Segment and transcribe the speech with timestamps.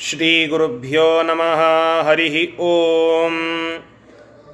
[0.00, 1.60] श्रीगुरुभ्यो नमः
[2.06, 2.34] हरिः
[2.66, 3.34] ॐ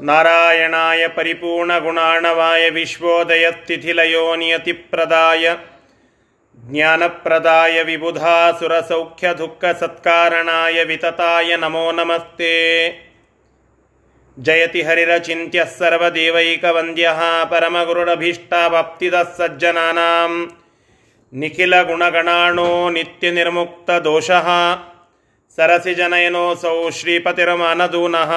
[0.08, 5.44] नारायणाय परिपूर्णगुणाणवाय विश्वोदयस्थितिलयो नियतिप्रदाय
[6.70, 12.52] ज्ञानप्रदाय विबुधासुरसौख्यदुःखसत्कारणाय वितताय नमो नमस्ते
[14.46, 17.20] जयति हरिरचिन्त्यः सर्वदेवैकवन्द्यः
[17.52, 20.30] परमगुरुरभीष्टावाप्तिदः सज्जनानां
[21.32, 24.48] निखिलगुणगणाणो नित्यनिर्मुक्तदोषः
[25.58, 28.32] सरसिजनयनोऽसौ श्रीपतिर्मानदूनः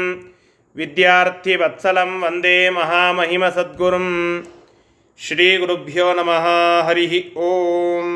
[0.76, 4.08] विद्यार्थिवत्सलं वन्दे महामहिमसद्गुरुं
[5.18, 6.46] ಶ್ರೀಗುರುಭ್ಯೋ ನಮಃ
[6.86, 7.04] ಹರಿ
[7.40, 8.06] ಓಂ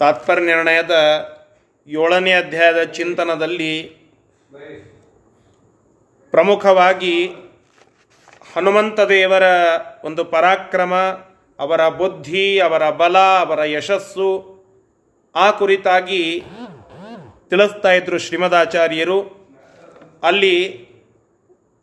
[0.00, 0.94] ತಾತ್ಪರ್ಯನಿರ್ಣಯದ
[1.88, 3.74] ಏಳನೇ ಅಧ್ಯಾಯದ ಚಿಂತನದಲ್ಲಿ
[6.32, 7.14] ಪ್ರಮುಖವಾಗಿ
[8.54, 9.44] ಹನುಮಂತ ದೇವರ
[10.04, 10.94] ಒಂದು ಪರಾಕ್ರಮ
[11.58, 14.30] ಅವರ ಬುದ್ಧಿ ಅವರ ಬಲ ಅವರ ಯಶಸ್ಸು
[15.37, 16.43] ಆ ಕುರಿತಾಗಿ
[17.49, 19.19] ತಿಳಿಸ್ತಾ ಇದ್ರು ಶ್ರೀಮದಾಚಾರ್ಯರು.
[20.23, 20.55] ಅಲ್ಲಿ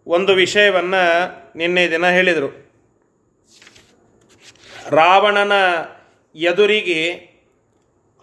[0.06, 1.02] ಒಂದು ವಿಷಯವನ್ನು
[1.56, 2.48] ನಿನ್ನೆ ದಿನ ಹೇಳಿದರು.
[4.91, 5.52] ರಾವಣನ
[6.34, 7.00] ಎದುರಿಗೆ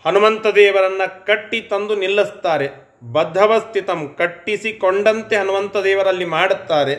[0.05, 2.67] ಹನುಮಂತ ದೇವರನ್ನು ಕಟ್ಟಿ ತಂದು ನಿಲ್ಲಿಸ್ತಾರೆ.
[3.03, 6.95] ಬದ್ಧವಸ್ಥಿತಂ ಕಟ್ಟಿಸಿಕೊಂಡಂತೆ ಹನುಮಂತ ದೇವರಲ್ಲಿ ಮಾಡುತ್ತಾರೆ.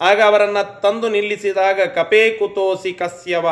[0.00, 3.46] ಆಗ ಅವರನ್ನು ತಂದು ನಿಲ್ಲಿಸಿದಾಗ ಕಪೇ ಕುತೋಸಿ ಕಸ್ಯವ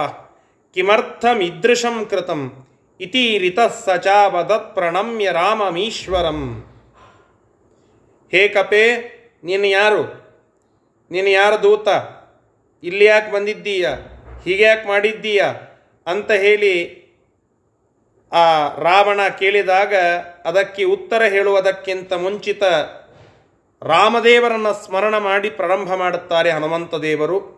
[0.74, 2.67] ಕಿಮರ್ಥಮಿದೃಶಂ ಕೃತಂ
[3.00, 6.64] ಇತಿ ರಿತಃ ಸಚಾವದತ್ ಪ್ರಣಮ್ಯ ರಾಮಮೀಶ್ವರಂ.
[8.30, 10.28] ಹೇ ಕಪೇ ನೀನು ಯಾರು?
[11.10, 11.88] ನೀನು ಯಾರು ದೂತ?
[12.82, 13.88] ಇಲ್ಲಿ ಯಾಕೆ ಬಂದಿದ್ದೀಯ?
[14.44, 15.44] ಹೀಗೆ ಯಾಕೆ ಮಾಡಿದ್ದೀಯ?
[16.06, 16.98] ಅಂತ ಹೇಳಿ
[18.32, 19.94] ಆ ರಾವಣ ಕೇಳಿದಾಗ
[20.44, 22.62] ಅದಕ್ಕೆ ಉತ್ತರ ಹೇಳುವುದಕ್ಕಿಂತ ಮುಂಚಿತ
[23.82, 27.57] ರಾಮದೇವರನ್ನು ಸ್ಮರಣ ಮಾಡಿ ಪ್ರಾರಂಭ ಮಾಡುತ್ತಾರೆ ಹನುಮಂತ ದೇವರು.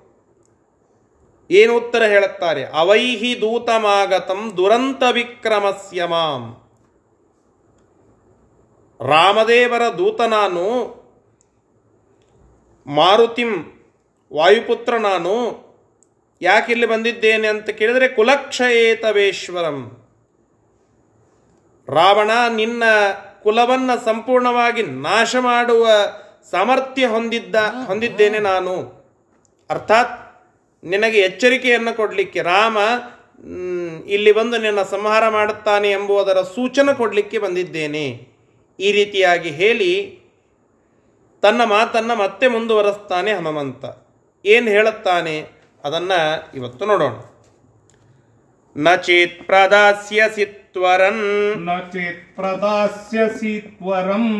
[1.51, 2.65] ಏನು ಉತ್ತರ ಹೇಳುತ್ತಾರೆ?
[2.65, 6.57] ಅವೈಹಿ ದೂತಮಾಗತಂ ದುರಂತ ವಿಕ್ರಮಸ್ಯ ಮಾಂ.
[9.09, 10.65] ರಾಮದೇವರ ದೂತ ನಾನು
[12.87, 13.83] ಮಾರುತಿಂ
[14.33, 15.35] ವಾಯುಪುತ್ರ ನಾನು
[16.43, 20.07] ಯಾಕಿಲ್ಲಿ ಬಂದಿದ್ದೇನೆ ಅಂತ ಕೇಳಿದರೆ ಕುಲಕ್ಷಯೇತವೇಶ್ವರಂ.
[21.89, 22.83] ರಾವಣ ನಿನ್ನ
[23.43, 25.89] ಕುಲವನ್ನು ಸಂಪೂರ್ಣವಾಗಿ ನಾಶ ಮಾಡುವ
[26.51, 27.55] ಸಾಮರ್ಥ್ಯ ಹೊಂದಿದ್ದ,
[27.87, 29.05] ಹೊಂದಿದ್ದೇನೆ ನಾನು.
[29.71, 30.30] ಅರ್ಥಾತ್
[30.85, 32.79] ನಿನಗೆ ಎಚ್ಚರಿಕೆಯನ್ನು ಕೊಡಲಿಕ್ಕೆ ರಾಮ
[34.07, 38.29] ಇಲ್ಲಿ ಬಂದು ನಿನ್ನ ಸಂಹಾರ ಮಾಡುತ್ತಾನೆ ಎಂಬುದರ ಸೂಚನೆ ಕೊಡಲಿಕ್ಕೆ ಬಂದಿದ್ದೇನೆ.
[38.81, 40.21] ಈ ರೀತಿಯಾಗಿ ಹೇಳಿ
[41.43, 43.85] ತನ್ನ ಮಾತನ್ನು ಮತ್ತೆ ಮುಂದುವರೆಸ್ತಾನೆ ಹನುಮಂತ.
[44.45, 45.47] ಏನು ಹೇಳುತ್ತಾನೆ?
[45.85, 47.13] ಅದನ್ನು ಇವತ್ತು ನೋಡೋಣ.
[48.77, 51.22] ನಚೇತ್ ಚೇತ್ ಪ್ರದಾಸ್ಯಸಿ ತ್ವರನ್
[51.60, 54.32] न चेत् प्रदास्यसि त्वरम्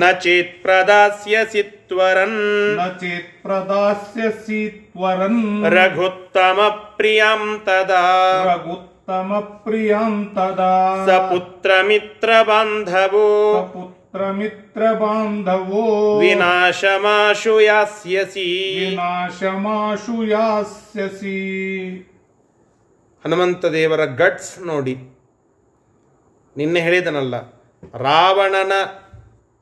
[0.00, 2.38] ನ ಚೇತ್ ಪ್ರದಾಸ್ಯಸಿ ತ್ವರನ್
[2.78, 5.42] न चेत् प्रदास्यसि त्वरन्
[5.74, 6.58] ರಘುತ್ತಮ
[6.98, 8.04] ಪ್ರಿಯಂ ತದಾ
[8.48, 10.72] रघुत्तमप्रियं तदा
[11.06, 15.84] ಸ ಪುತ್ರ ಮಿತ್ರ ಬಾಂಧವೋ सपुत्रमित्रबान्धवो
[16.22, 18.48] ವಿನಾಶಮಾಶು ಯಾಸ್ಯಸಿ
[18.80, 21.38] विनाशमाशु यास्यसि
[23.24, 24.92] ಹನುಮಂತ ದೇವರ ಗಟ್ಸ್ ನೋಡಿ
[26.57, 27.35] ನಿನ್ನೆ ಹೇಳಿದನಲ್ಲ,
[28.07, 28.73] ರಾವಣನ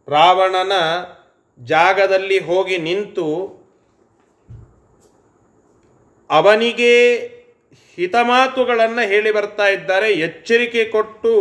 [0.07, 0.73] ರಾವಣನ
[1.59, 3.27] ಜಾಗದಲ್ಲಿ ಹೋಗಿ ನಿಂತು
[6.29, 6.93] ಅವನಿಗೆ
[7.97, 11.33] ಹಿತಮಾತುಗಳನ್ನು ಹೇಳಿ ಬರ್ತಾ ಇದ್ದಾರೆ, ಎಚ್ಚರಿಕೆ ಕೊಟ್ಟು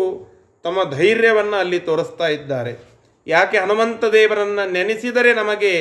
[0.64, 2.72] ತಮ್ಮ ಧೈರ್ಯವನ್ನು ಅಲ್ಲಿ ತೋರಿಸ್ತಾ ಇದ್ದಾರೆ.
[3.26, 5.72] ಯಾಕೆ ಹನುಮಂತ ದೇವರನ್ನು ನೆನೆಸಿದರೆ ನಮಗೆ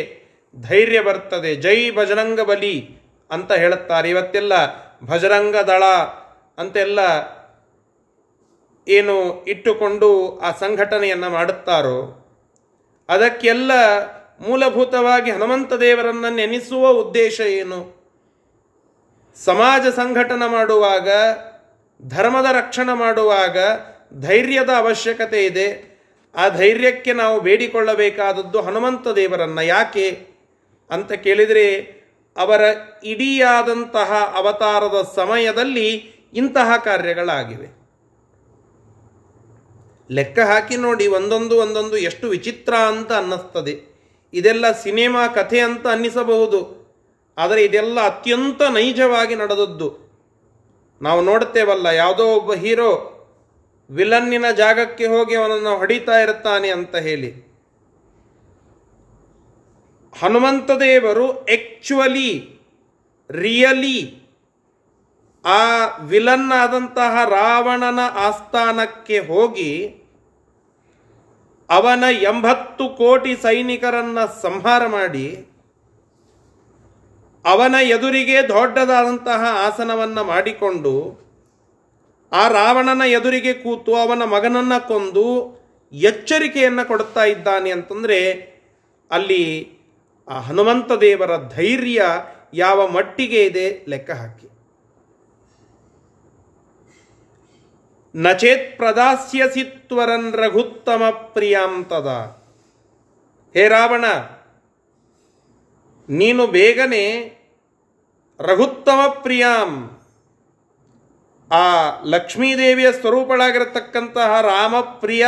[0.56, 2.75] ಧೈರ್ಯ ಬರ್ತದೆ, ಜೈ ಬಜರಂಗ ಬಲಿ
[3.29, 4.08] ಅಂತ ಹೇಳುತ್ತಾರೆ.
[4.09, 4.53] ಇವತ್ತೆಲ್ಲ
[5.09, 5.84] ಭಜರಂಗ ದಳ
[6.58, 7.00] ಅಂತೆಲ್ಲ
[8.89, 12.16] ಏನು ಇಟ್ಟುಕೊಂಡು ಆ ಸಂಘಟನೆಯನ್ನು ಮಾಡುತ್ತಾರೋ,
[13.09, 13.72] ಅದಕ್ಕೆಲ್ಲ
[14.49, 17.99] ಮೂಲಭೂತವಾಗಿ ಹನುಮಂತ ದೇವರನ್ನು ನೆನೆಸುವ ಉದ್ದೇಶ ಏನು?
[19.46, 21.09] ಸಮಾಜ ಸಂಘಟನೆ ಮಾಡುವಾಗ,
[22.08, 23.58] ಧರ್ಮದ ರಕ್ಷಣೆ ಮಾಡುವಾಗ
[24.19, 25.99] ಧೈರ್ಯದ ಅವಶ್ಯಕತೆ ಇದೆ.
[26.35, 29.61] ಆ ಧೈರ್ಯಕ್ಕೆ ನಾವು ಬೇಡಿಕೊಳ್ಳಬೇಕಾದದ್ದು ಹನುಮಂತ ದೇವರನ್ನು.
[29.61, 30.28] ಯಾಕೆ
[30.90, 31.99] ಅಂತ ಕೇಳಿದರೆ,
[32.37, 32.61] ಅವರ
[33.03, 35.96] ಇಡಿಯಾದಂತಹ ಅವತಾರದ ಸಮಯದಲ್ಲಿ
[36.34, 37.78] ಇಂತಹ ಕಾರ್ಯಗಳಾಗಿವೆ.
[40.11, 43.90] ಲೆಕ್ಕ ಹಾಕಿ ನೋಡಿ, ಒಂದೊಂದು ಒಂದೊಂದು ಎಷ್ಟು ವಿಚಿತ್ರ ಅಂತ ಅನ್ನಿಸ್ತದೆ.
[44.34, 46.79] ಇದೆಲ್ಲ ಸಿನಿಮಾ ಕಥೆ ಅಂತ ಅನ್ನಿಸಬಹುದು.
[47.38, 50.09] ಆದರೆ ಇದೆಲ್ಲ ಅತ್ಯಂತ ನೈಜವಾಗಿ ನಡೆದದ್ದು.
[51.02, 53.16] ನಾವು ನೋಡ್ತೇವಲ್ಲ ಯಾವುದೋ ಒಬ್ಬ ಹೀರೋ
[53.91, 57.50] ವಿಲನ್ನಿನ ಜಾಗಕ್ಕೆ ಹೋಗಿ ಅವನನ್ನು ಹೊಡಿತಾ ಇರುತ್ತಾನೆ ಅಂತ ಹೇಳಿ.
[60.20, 62.59] ಹನುಮಂತ ದೇವರು ಆಕ್ಚುಲಿ
[63.32, 64.29] ರಿಯಲಿ
[65.46, 69.98] ಆ ವಿಲನ್ ಆದಂತಹ ರಾವಣನ ಆಸ್ಥಾನಕ್ಕೆ ಹೋಗಿ
[71.69, 75.27] ಅವನ ಎಂಬತ್ತು ಕೋಟಿ ಸೈನಿಕರನ್ನ ಸಂಹಾರ ಮಾಡಿ
[77.45, 80.93] ಅವನ ಎದುರಿಗೆ ದೊಡ್ಡದಾದಂತಹ ಆಸನವನ್ನು ಮಾಡಿಕೊಂಡು
[82.31, 85.25] ಆ ರಾವಣನ ಎದುರಿಗೆ ಕೂತು ಅವನ ಮಗನನ್ನ ಕೊಂದು
[85.93, 88.19] ಎಚ್ಚರಿಕೆಯನ್ನು ಕೊಡುತ್ತಾ ಇದ್ದಾನೆ ಅಂತಂದರೆ
[89.11, 89.43] ಅಲ್ಲಿ
[90.27, 92.01] ಆ ಹನುಮಂತ ದೇವರ ಧೈರ್ಯ
[92.53, 94.47] ಯಾವ ಮಟ್ಟಿಗೆ ಇದೆ ಲೆಕ್ಕ ಹಾಕಿ.
[98.16, 102.08] ನಚೇತ್ ಪ್ರದಾಸ್ಯಸಿ ತ್ವರನ್ ರಘುತ್ತಮ ಪ್ರಿಯಾಂತದ
[103.56, 104.06] ಹೇ ರಾವಣ,
[106.09, 107.06] ನೀನು ಬೇಗನೆ
[108.40, 109.72] ರಘುತ್ತಮ ಪ್ರಿಯಾಂ,
[111.52, 111.66] ಆ
[112.06, 115.28] ಲಕ್ಷ್ಮೀದೇವಿಯ ಸ್ವರೂಪಳಾಗಿರತಕ್ಕಂತಹ ರಾಮಪ್ರಿಯ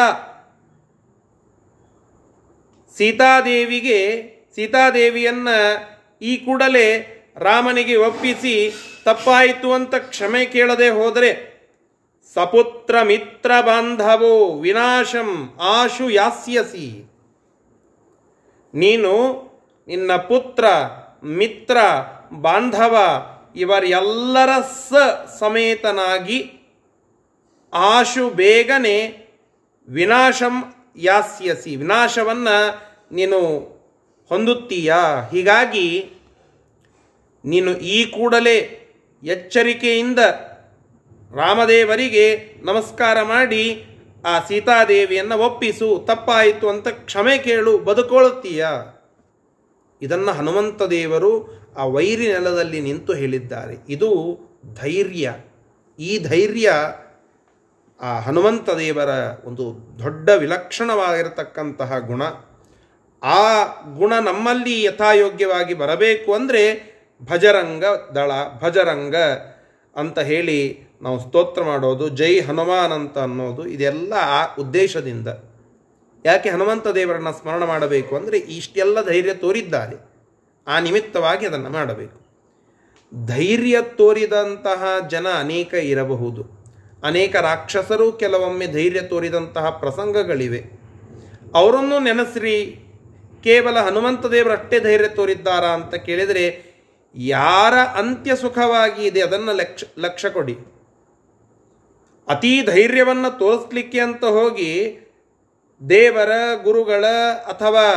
[2.98, 4.00] ಸೀತಾದೇವಿಗೆ,
[4.56, 5.58] ಸೀತಾದೇವಿಯನ್ನು
[6.22, 6.88] ಈ ಕೂಡಲೇ
[7.38, 8.74] ರಾಮನಿಗೆ ಒಪ್ಪಿಸಿ
[9.04, 11.51] ತಪ್ಪಾಯಿತು ಅಂತ ಕ್ಷಮೆ ಕೇಳದೆ ಹೋದರೆ
[12.34, 17.12] ಸಪುತ್ರ ಮಿತ್ರ ಬಾಂಧವೋ ವಿನಾಶಂ ಆಶು ಯಾಸ್ಯಸಿ.
[18.74, 19.12] ನೀನು
[19.88, 20.66] ನಿನ್ನ ಪುತ್ರ,
[21.24, 21.78] ಮಿತ್ರ,
[22.34, 22.98] ಬಾಂಧವ
[23.56, 24.94] ಇವರೆಲ್ಲರ ಸ
[25.40, 26.54] ಸಮೇತನಾಗಿ
[27.74, 28.98] ಆಶು ಬೇಗನೆ
[29.90, 31.76] ವಿನಾಶಂ ಯಾಸ್ಯಸಿ.
[31.76, 32.48] ವಿನಾಶವನ್ನ
[33.12, 33.40] ನೀನು
[34.30, 35.28] ಹೊಂದುತ್ತೀಯಾ?
[35.32, 36.10] ಹೀಗಾಗಿ
[37.46, 38.58] ನೀನು ಈ ಕೂಡಲೇ
[39.24, 40.20] ಎಚ್ಚರಿಕೆಯಿಂದ
[41.36, 43.86] ರಾಮದೇವರಿಗೆ ನಮಸ್ಕಾರ ಮಾಡಿ
[44.26, 48.66] ಆ ಸೀತಾದೇವಿಯನ್ನು ಒಪ್ಪಿಸು, ತಪ್ಪಾಯಿತು ಅಂತ ಕ್ಷಮೆ ಕೇಳು ಬದುಕೊಳ್ಳುತ್ತೀಯ
[50.02, 53.76] ಇದನ್ನು ಹನುಮಂತ ದೇವರು ಆ ವೈರಿ ನೆಲದಲ್ಲಿ ನಿಂತು ಹೇಳಿದ್ದಾರೆ.
[53.90, 54.40] ಇದು
[54.82, 55.34] ಧೈರ್ಯ.
[56.00, 56.74] ಈ ಧೈರ್ಯ
[58.02, 59.10] ಆ ಹನುಮಂತ ದೇವರ
[59.46, 62.24] ಒಂದು ದೊಡ್ಡ ವಿಲಕ್ಷಣವಾಗಿರತಕ್ಕಂತಹ ಗುಣ.
[63.24, 63.64] ಆ
[63.96, 66.64] ಗುಣ ನಮ್ಮಲ್ಲಿ ಯಥಾಯೋಗ್ಯವಾಗಿ ಬರಬೇಕು ಅಂದರೆ
[67.30, 67.86] ಭಜರಂಗ
[68.16, 68.32] ದಳ,
[68.62, 69.16] ಭಜರಂಗ
[69.96, 75.28] ಅಂತ ಹೇಳಿ ನಾವು ಸ್ತೋತ್ರ ಮಾಡೋದು, ಜೈ ಹನುಮಾನ್ ಅಂತ ಅನ್ನೋದು ಇದೆಲ್ಲ ಆ ಉದ್ದೇಶದಿಂದ.
[76.26, 79.96] ಯಾಕೆ ಹನುಮಂತ ದೇವರನ್ನು ಸ್ಮರಣ ಮಾಡಬೇಕು ಅಂದರೆ ಇಷ್ಟೆಲ್ಲ ಧೈರ್ಯ ತೋರಿದ್ದಾರೆ.
[80.68, 82.18] ಆ ನಿಮಿತ್ತವಾಗಿ ಅದನ್ನು ಮಾಡಬೇಕು.
[83.26, 86.62] ಧೈರ್ಯ ತೋರಿದಂತಹ ಜನ ಅನೇಕ ಇರಬಹುದು.
[87.04, 90.62] ಅನೇಕ ರಾಕ್ಷಸರು ಕೆಲವೊಮ್ಮೆ ಧೈರ್ಯ ತೋರಿದಂತಹ ಪ್ರಸಂಗಗಳಿವೆ.
[91.56, 92.56] ಅವರನ್ನು ನೆನೆಸ್ರಿ,
[93.44, 96.46] ಕೇವಲ ಹನುಮಂತ ದೇವರಷ್ಟೇ ಧೈರ್ಯ ತೋರಿದ್ದಾರಾ ಅಂತ ಕೇಳಿದರೆ,
[97.16, 100.56] ಯಾರ ಅಂತ್ಯ ಸುಖವಾಗಿ ಇದೆ ಅದನ್ನು ಲಕ್ಷ ಲಕ್ಷ್ಯ ಕೊಡಿ.
[102.32, 105.00] ಅತೀ ಧೈರ್ಯವನ್ನು ತೋರಿಸ್ಲಿಕ್ಕೆ ಅಂತ ಹೋಗಿ
[105.90, 106.32] ದೇವರ
[106.64, 107.06] ಗುರುಗಳ
[107.48, 107.88] ಅಥವಾ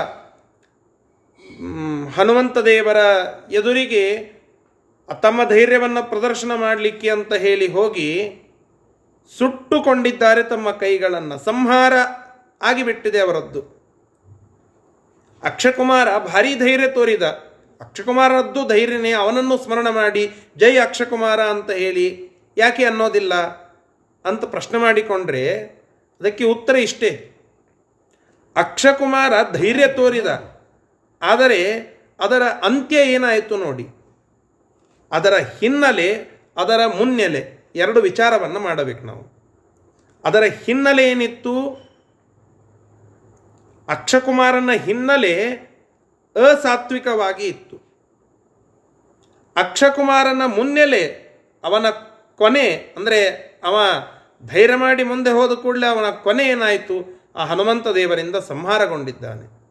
[2.15, 2.97] ಹನುಮಂತ ದೇವರ
[3.53, 4.35] ಎದುರಿಗೆ
[5.23, 8.11] ತಮ್ಮ ಧೈರ್ಯವನ್ನು ಪ್ರದರ್ಶನ ಮಾಡಲಿಕ್ಕೆ ಅಂತ ಹೇಳಿ ಹೋಗಿ
[9.39, 11.45] ಸುಟ್ಟುಕೊಂಡಿದ್ದಾರೆ ತಮ್ಮ ಕೈಗಳನ್ನು.
[11.45, 11.93] ಸಂಹಾರ
[12.63, 13.61] ಆಗಿಬಿಟ್ಟಿದೆ ಅವರದ್ದು.
[15.43, 17.23] ಅಕ್ಷಕುಮಾರ ಭಾರಿ ಧೈರ್ಯ ತೋರಿದ.
[17.81, 22.07] ಅಕ್ಷಕುಮಾರದ್ದು ಧೈರ್ಯನೇ, ಅವನನ್ನು ಸ್ಮರಣ ಮಾಡಿ, ಜೈ ಅಕ್ಷಕುಮಾರ ಅಂತ ಹೇಳಿ,
[22.57, 23.64] ಯಾಕೆ ಅನ್ನೋದಿಲ್ಲ.
[24.25, 25.59] ಅಂತ ಪ್ರಶ್ನೆ ಮಾಡಿಕೊಂಡ್ರೆ
[26.21, 27.31] ಅದಕ್ಕೆ ಉತ್ತರ ಇಷ್ಟೇ.
[28.56, 30.26] ಅಕ್ಷಕುಮಾರ ಧೈರ್ಯ ತೋರಿದ.
[31.23, 31.81] ಆದರೆ
[32.21, 33.87] ಅದರ ಅಂತ್ಯ ಏನಾಯಿತು ನೋಡಿ.
[35.12, 36.15] ಅದರ ಹಿನ್ನೆಲೆ,
[36.56, 39.35] ಅದರ ಮುನ್ನೆಲೆ ಎರಡು ವಿಚಾರವನ್ನು ಮಾಡಬೇಕು ನಾವು.
[40.25, 41.85] ಅದರ ಹಿನ್ನೆಲೆ ಏನಿತ್ತು?
[43.88, 45.53] ಅಕ್ಷಕುಮಾರನ ಹಿನ್ನೆಲೆ
[46.37, 47.77] ಅಸಾತ್ವಿಕವಾಗಿ ಇತ್ತು.
[49.56, 51.05] ಅಕ್ಷಕುಮಾರನ ಮುನ್ನೆಲೆ
[51.65, 51.91] ಅವನ
[52.37, 53.29] ಕೊನೆ, ಅಂದರೆ
[53.65, 53.79] ಅವ
[54.46, 57.24] ಧೈರ್ಯ ಮಾಡಿ ಮುಂದೆ ಹೋದ ಕೂಡಲೇ ಅವನ ಕೊನೆ ಏನಾಯಿತು?
[57.36, 59.65] ಆ ಹನುಮಂತ ದೇವರಿಂದ ಸಂಹಾರಗೊಂಡಿದ್ದಾನೆ.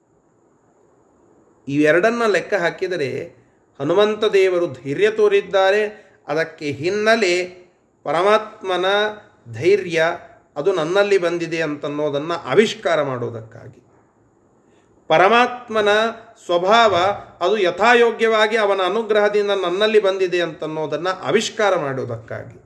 [1.67, 3.35] ಇವೆರಡನ್ನ ಲೆಕ್ಕ ಹಾಕಿದರೆ
[3.79, 6.11] ಹನುಮಂತ ದೇವರು ಧೈರ್ಯ ತೋರಿದ್ದಾರೆ.
[6.27, 7.63] ಅದಕ್ಕೆ ಹಿನ್ನೆಲೆ
[8.03, 8.85] ಪರಮಾತ್ಮನ
[9.53, 10.17] ಧೈರ್ಯ
[10.55, 13.83] ಅದು ನನ್ನಲ್ಲಿ ಬಂದಿದೆ ಅಂತನ್ನೋದನ್ನು ಆವಿಷ್ಕಾರ ಮಾಡೋದಕ್ಕಾಗಿ.
[15.07, 15.89] ಪರಮಾತ್ಮನ
[16.45, 16.95] ಸ್ವಭಾವ
[17.41, 22.62] ಅದು ಯಥಾಯೋಗ್ಯವಾಗಿ ಅವನ ಅನುಗ್ರಹದಿಂದ ನನ್ನಲ್ಲಿ ಬಂದಿದೆ ಅಂತನ್ನೋದನ್ನು ಆವಿಷ್ಕಾರ ಮಾಡೋದಕ್ಕಾಗಿ.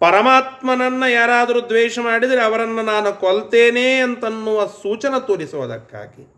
[0.00, 6.32] ಪರಮಾತ್ಮನನ್ನ ಯಾರಾದರೂ ದ್ವೇಷ ಮಾಡಿದರೆ ಅವರನ್ನು ನಾನು ಕೊಲ್ತೇನೆ ಅಂತನ್ನುವ ಸೂಚನೆ ತೋರಿಸುವುದಕ್ಕಾಗಿ.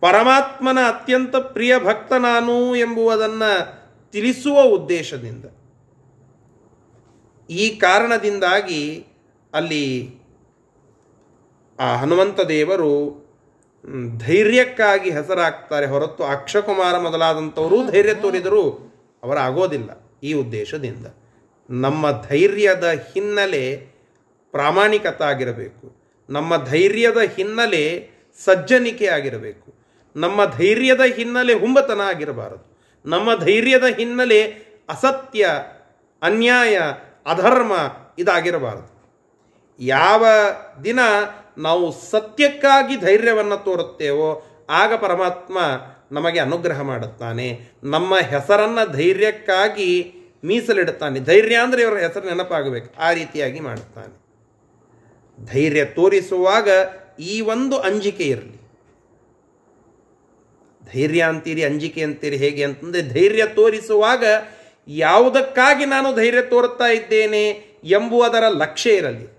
[0.00, 5.44] ಪರಮಾತ್ಮನ ಅತ್ಯಂತ ಪ್ರಿಯ ಭಕ್ತ ನಾನು ಎಂಬುವುದನ್ನು ತಿಳಿಸುವ ಉದ್ದೇಶದಿಂದ.
[7.50, 9.06] ಈ ಕಾರಣದಿಂದಾಗಿ
[9.54, 10.18] ಅಲ್ಲಿ
[11.80, 13.24] ಆ ಹನುಮಂತ ದೇವರು
[14.18, 18.92] ಧೈರ್ಯಕ್ಕಾಗಿ ಹೆಸರಾಗ್ತಾರೆ ಹೊರತು ಅಕ್ಷಕುಮಾರ ಮೊದಲಾದಂಥವರು ಧೈರ್ಯ ತೋರಿದರೂ
[19.22, 21.06] ಅವರಾಗೋದಿಲ್ಲ ಈ ಉದ್ದೇಶದಿಂದ.
[21.70, 23.86] ನಮ್ಮ ಧೈರ್ಯದ ಹಿನ್ನೆಲೆ
[24.50, 25.96] ಪ್ರಾಮಾಣಿಕತೆ ಆಗಿರಬೇಕು
[26.30, 28.10] ನಮ್ಮ ಧೈರ್ಯದ ಹಿನ್ನೆಲೆ
[28.44, 29.74] ಸಜ್ಜನಿಕೆ ಆಗಿರಬೇಕು
[30.16, 32.74] ನಮ್ಮ ಧೈರ್ಯದ ಹಿನ್ನೆಲೆ ಹುಂಬತನ ಆಗಿರಬಾರದು.
[33.08, 34.42] ನಮ್ಮ ಧೈರ್ಯದ ಹಿನ್ನೆಲೆ
[34.88, 35.48] ಅಸತ್ಯ,
[36.22, 36.78] ಅನ್ಯಾಯ,
[37.26, 37.72] ಅಧರ್ಮ
[38.18, 38.94] ಇದಾಗಿರಬಾರದು.
[39.80, 40.26] ಯಾವ
[40.84, 41.00] ದಿನ
[41.58, 45.58] ನಾವು ಸತ್ಯಕ್ಕಾಗಿ ಧೈರ್ಯವನ್ನು ತೋರುತ್ತೇವೋ ಆಗ ಪರಮಾತ್ಮ
[46.12, 47.60] ನಮಗೆ ಅನುಗ್ರಹ ಮಾಡುತ್ತಾನೆ.
[47.84, 51.20] ನಮ್ಮ ಹೆಸರನ್ನು ಧೈರ್ಯಕ್ಕಾಗಿ ಮೀಸಲಿಡುತ್ತಾನೆ.
[51.20, 52.94] ಧೈರ್ಯ ಅಂದರೆ ಇವರ ಹೆಸರು ನೆನಪಾಗಬೇಕು.
[52.98, 54.24] ಆ ರೀತಿಯಾಗಿ ಮಾಡುತ್ತಾನೆ.
[55.52, 56.68] ಧೈರ್ಯ ತೋರಿಸುವಾಗ
[57.20, 58.64] ಈ ಒಂದು ಅಂಜಿಕೆ ಇರಲಿ.
[60.92, 64.24] ಧೈರ್ಯ ಅಂತೀರಿ, ಅಂಜಿಕೆ ಅಂತೀರಿ ಹೇಗೆ ಅಂತಂದರೆ ಧೈರ್ಯ ತೋರಿಸುವಾಗ
[64.88, 67.48] ಯಾವುದಕ್ಕಾಗಿ ನಾನು ಧೈರ್ಯ ತೋರುತ್ತಾ ಇದ್ದೇನೆ
[67.84, 69.34] ಎಂಬುವುದರ ಲಕ್ಷ್ಯ ಇರಲಿ.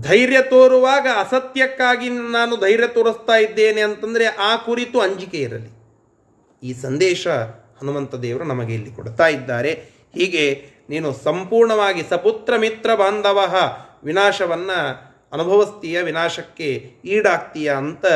[0.00, 5.70] ಧೈರ್ಯ ತೋರುವಾಗ ಅಸತ್ಯಕ್ಕಾಗಿ ನಾನು ಧೈರ್ಯ ತೋರಿಸ್ತಾ ಇದ್ದೇನೆ ಅಂತಂದರೆ ಆ ಕುರಿತು ಅಂಜಿಕೆ ಇರಲಿ.
[6.62, 7.26] ಈ ಸಂದೇಶ
[7.80, 9.72] ಹನುಮಂತ ದೇವರು ನಮಗೆ ಇಲ್ಲಿ ಕೊಡ್ತಾ ಇದ್ದಾರೆ.
[10.14, 13.38] ಹೀಗೆ ನೀನು ಸಂಪೂರ್ಣವಾಗಿ ಸಪುತ್ರ ಮಿತ್ರ ಬಾಂಧವ
[14.04, 14.78] ವಿನಾಶವನ್ನು
[15.32, 18.06] ಅನುಭವಿಸ್ತೀಯ ವಿನಾಶಕ್ಕೆ ಈಡಾಗ್ತೀಯ ಅಂತ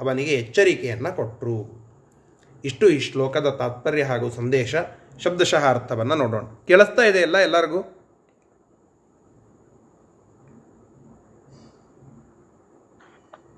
[0.00, 1.84] ಅವನಿಗೆ ಎಚ್ಚರಿಕೆಯನ್ನು ಕೊಟ್ಟರು
[2.64, 4.74] ಇಷ್ಟು ಈ ಶ್ಲೋಕದ ತಾತ್ಪರ್ಯ ಹಾಗೂ ಸಂದೇಶ
[5.22, 6.44] ಶಬ್ದಶಃ ಅರ್ಥವನ್ನು ನೋಡೋಣ.
[6.66, 7.82] ಕೇಳಿಸ್ತಾ ಇದೆ ಎಲ್ಲ ಎಲ್ಲರಿಗೂ?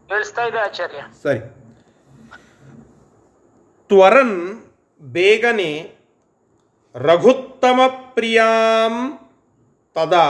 [0.09, 1.05] ಕೇಳಿಸ್ತಾ ಇದೆ ಆಚಾರ್ಯ.
[1.23, 1.38] ಸರಿ.
[3.88, 4.65] ತ್ವರನ್
[5.00, 5.71] ಬೇಗನೆ
[6.95, 7.81] ರಘುತ್ತಮ
[8.15, 8.95] ಪ್ರಿಯಾಂ
[9.95, 10.29] ತದಾ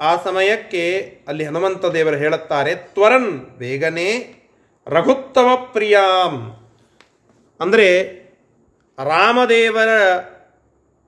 [0.00, 0.84] ಆ ಸಮಯಕ್ಕೆ
[1.28, 4.08] ಅಲ್ಲಿ ಹನುಮಂತ ದೇವರು ಹೇಳುತ್ತಾರೆ, ತ್ವರನ್ ಬೇಗನೆ
[4.86, 6.34] ರಘುತ್ತಮ ಪ್ರಿಯಾಂ.
[7.60, 7.88] ಅಂದರೆ
[8.98, 9.88] ರಾಮದೇವರ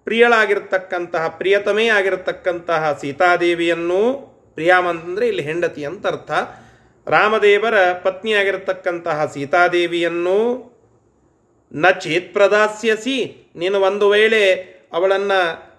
[0.04, 4.00] ಪ್ರಿಯಳಾಗಿರ್ತಕ್ಕಂತಹ, ಪ್ರಿಯತಮೇ ಆಗಿರತಕ್ಕಂತಹ ಸೀತಾದೇವಿಯನ್ನು
[4.54, 6.30] ಪ್ರಿಯಾಮ್ ಅಂತಂದರೆ ಇಲ್ಲಿ ಹೆಂಡತಿ ಅಂತ ಅರ್ಥ.
[7.07, 10.69] ರಾಮದೇವರ ಪತ್ನಿಯಾಗಿರತಕ್ಕಂತಹ ಸೀತಾದೇವಿಯನ್ನು
[11.72, 13.48] ನ ಚೇತ್ ಪ್ರದಾಸ್ಯಸಿ.
[13.56, 14.54] ನೀನು ಒಂದು ವೇಳೆ
[14.92, 15.70] ಅವಳನ್ನು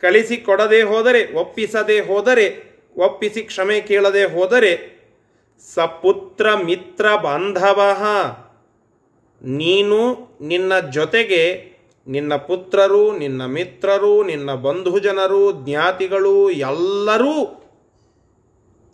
[0.00, 4.98] ಕಳಿಸಿಕೊಡದೆ ಹೋದರೆ, ಒಪ್ಪಿಸದೆ ಹೋದರೆ, ಒಪ್ಪಿಸಿ ಕ್ಷಮೆ ಕೇಳದೆ ಹೋದರೆ,
[5.74, 7.80] ಸಪುತ್ರ ಮಿತ್ರ ಬಾಂಧವ.
[9.42, 11.72] ನೀನು ನಿನ್ನ ಜೊತೆಗೆ
[12.06, 17.64] ನಿನ್ನ ಪುತ್ರರು, ನಿನ್ನ ಮಿತ್ರರು, ನಿನ್ನ ಬಂಧುಜನರು, ಜ್ಞಾತಿಗಳು ಎಲ್ಲರೂ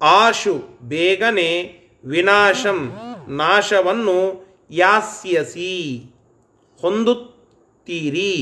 [0.02, 2.94] ಆಶು, ಬೇಗನೆ ವಿನಾಶಂ,
[3.28, 6.02] ನಾಶವನ್ನು ಯಾಸ್ಯಸಿ.
[6.84, 8.32] ಹೊಂದುತ್ತೀರಿ.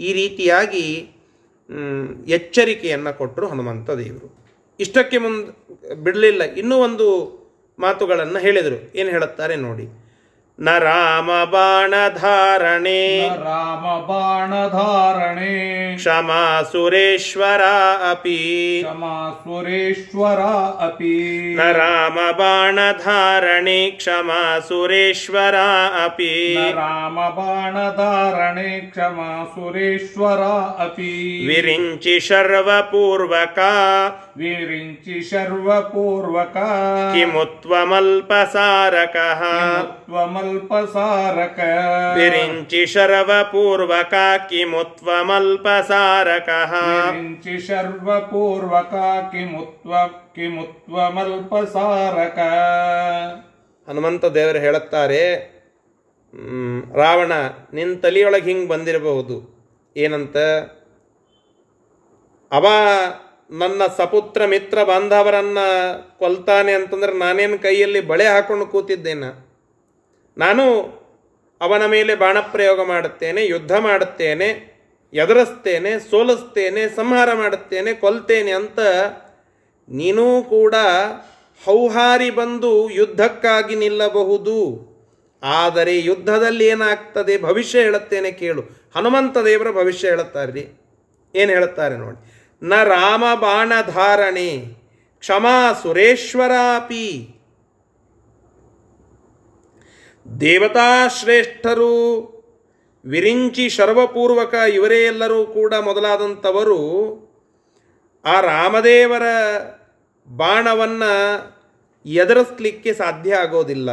[0.00, 0.86] ಈ ರೀತಿಯಾಗಿ
[2.28, 4.28] ಎಚ್ಚರಿಕೆಯನ್ನು ಕೊಟ್ಟರು ಹನುಮಂತ ದೇವರು.
[4.80, 6.42] ಇಷ್ಟಕ್ಕೆ ಮುಂದೆ ಬಿಡಲಿಲ್ಲ.
[6.42, 7.06] ಇನ್ನೂ ಒಂದು
[7.78, 8.78] ಮಾತುಗಳನ್ನು ಹೇಳಿದರು.
[8.98, 9.86] ಏನು ಹೇಳುತ್ತಾರೆ ನೋಡಿ.
[10.60, 28.80] न रामबाणधारणे। रामबाणधारणे। क्षमा सुरेश्वरा अपि। क्षमा सुरेश्वरा अपि। न रामबाणधारणे क्षमा सुरेश्वरा अपि। रामबाणधारणे
[28.80, 41.60] क्षमा सुरेश्वरा अपि। विरिञ्चि शर्वपूर्वका विरिञ्चि शर्वपूर्वका किमुत्वमल्पसारकः त्व ಅಲ್ಪಸಾರಕ
[42.16, 44.14] ವಿರಿಂಚಿ ಶರವ ಪೂರ್ವಕ
[44.50, 48.94] ಕಿಮುತ್ವಮಲ್ಪಸಾರಕ ವಿರಿಂಚಿ ಶರ್ವ ಪೂರ್ವಕ
[49.32, 52.38] ಕಿಮುತ್ವ ಕಿಮುತ್ವಮಲ್ಪಸಾರಕ
[53.88, 55.54] ಹನುಮಂತ ದೇವರು ಹೇಳುತ್ತಾರೆ
[56.94, 57.32] ರಾವಣ
[57.72, 59.64] ನಿನ್ನ ತಲಿಯೊಳಗೆ ಹಿಂಗೆ ಬಂದಿರಬಹುದು.
[59.96, 60.36] ಏನಂತ?
[62.52, 62.66] ಅವ
[63.50, 69.43] ನನ್ನ ಸಪುತ್ರ ಮಿತ್ರ ಬಾಂಧವರನ್ನು ಕೊಲ್ತಾನೆ ಅಂತಂದ್ರೆ ನಾನೇನು ಕೈಯಲ್ಲಿ ಬಳೆ ಹಾಕೊಂಡು ಕೂತಿದ್ದೇನೆ?
[70.38, 70.64] ನಾನು
[71.60, 74.74] ಅವನ ಮೇಲೆ ಬಾಣಪ್ರಯೋಗ ಮಾಡುತ್ತೇನೆ, ಯುದ್ಧ ಮಾಡುತ್ತೇನೆ,
[75.12, 78.78] ಎದುರಿಸ್ತೇನೆ, ಸೋಲಿಸ್ತೇನೆ, ಸಂಹಾರ ಮಾಡುತ್ತೇನೆ, ಕೊಲ್ತೇನೆ ಅಂತ
[79.88, 80.74] ನೀನೂ ಕೂಡ
[81.64, 84.94] ಹೌಹಾರಿ ಬಂದು ಯುದ್ಧಕ್ಕಾಗಿ ನಿಲ್ಲಬಹುದು.
[85.42, 87.42] ಆದರೆ ಯುದ್ಧದಲ್ಲಿ ಏನಾಗ್ತದೆ?
[87.42, 88.62] ಭವಿಷ್ಯ ಹೇಳುತ್ತೇನೆ ಕೇಳು.
[88.96, 90.84] ಹನುಮಂತ ದೇವರ ಭವಿಷ್ಯ ಹೇಳುತ್ತಾರೆ
[91.34, 92.42] ಏನು ಹೇಳುತ್ತಾರೆ ನೋಡಿ.
[92.62, 94.58] ನ ರಾಮ ಬಾಣ ಧಾರಣೆ,
[95.18, 97.33] ಕ್ಷಮಾ ಸುರೇಶ್ವರಾಪಿ.
[100.40, 101.92] ದೇವತಾಶ್ರೇಷ್ಠರು,
[103.04, 106.80] ವಿರಿಂಚಿ ಸರ್ವಪೂರ್ವಕ ಇವರೇ ಎಲ್ಲರೂ ಕೂಡ ಮೊದಲಾದಂಥವರು,
[108.24, 109.22] ಆ ರಾಮದೇವರ
[110.36, 111.12] ಬಾಣವನ್ನು
[112.06, 113.90] ಎದುರಿಸ್ಲಿಕ್ಕೆ ಸಾಧ್ಯ ಆಗೋದಿಲ್ಲ.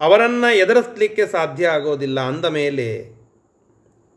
[0.00, 3.16] ಅವರನ್ನು ಎದುರಿಸ್ಲಿಕ್ಕೆ ಸಾಧ್ಯ ಆಗೋದಿಲ್ಲ ಅಂದ ಮೇಲೆ,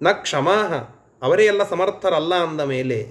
[0.02, 0.74] ನ ಕ್ಷಮಾಹ,
[1.22, 3.04] ಅವರೇ ಎಲ್ಲ ಸಮರ್ಥರಲ್ಲ ಅಂದ ಮೇಲೆ,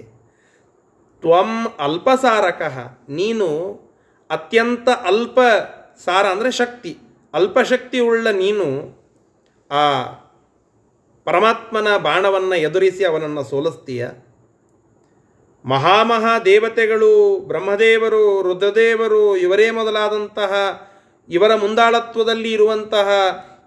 [1.21, 2.77] ತ್ವಂ ಅಲ್ಪಸಾರಕಃ,
[3.09, 3.47] ನೀನು
[4.29, 5.39] ಅತ್ಯಂತ ಅಲ್ಪ
[6.05, 6.97] ಸಾರ ಅಂದರೆ ಶಕ್ತಿ.
[7.33, 8.97] ಅಲ್ಪಶಕ್ತಿ ಉಳ್ಳ ನೀನು
[9.71, 10.03] ಆ
[11.25, 14.07] ಪರಮಾತ್ಮನ ಬಾಣವನ್ನು ಎದುರಿಸಿ ಅವನನ್ನು ಸೋಲಿಸ್ತೀಯ?
[15.65, 20.53] ಮಹಾಮಹಾದೇವತೆಗಳು, ಬ್ರಹ್ಮದೇವರು, ರುದ್ರದೇವರು ಇವರೇ ಮೊದಲಾದಂತಹ
[21.29, 23.09] ಇವರ ಮುಂದಾಳತ್ವದಲ್ಲಿ ಇರುವಂತಹ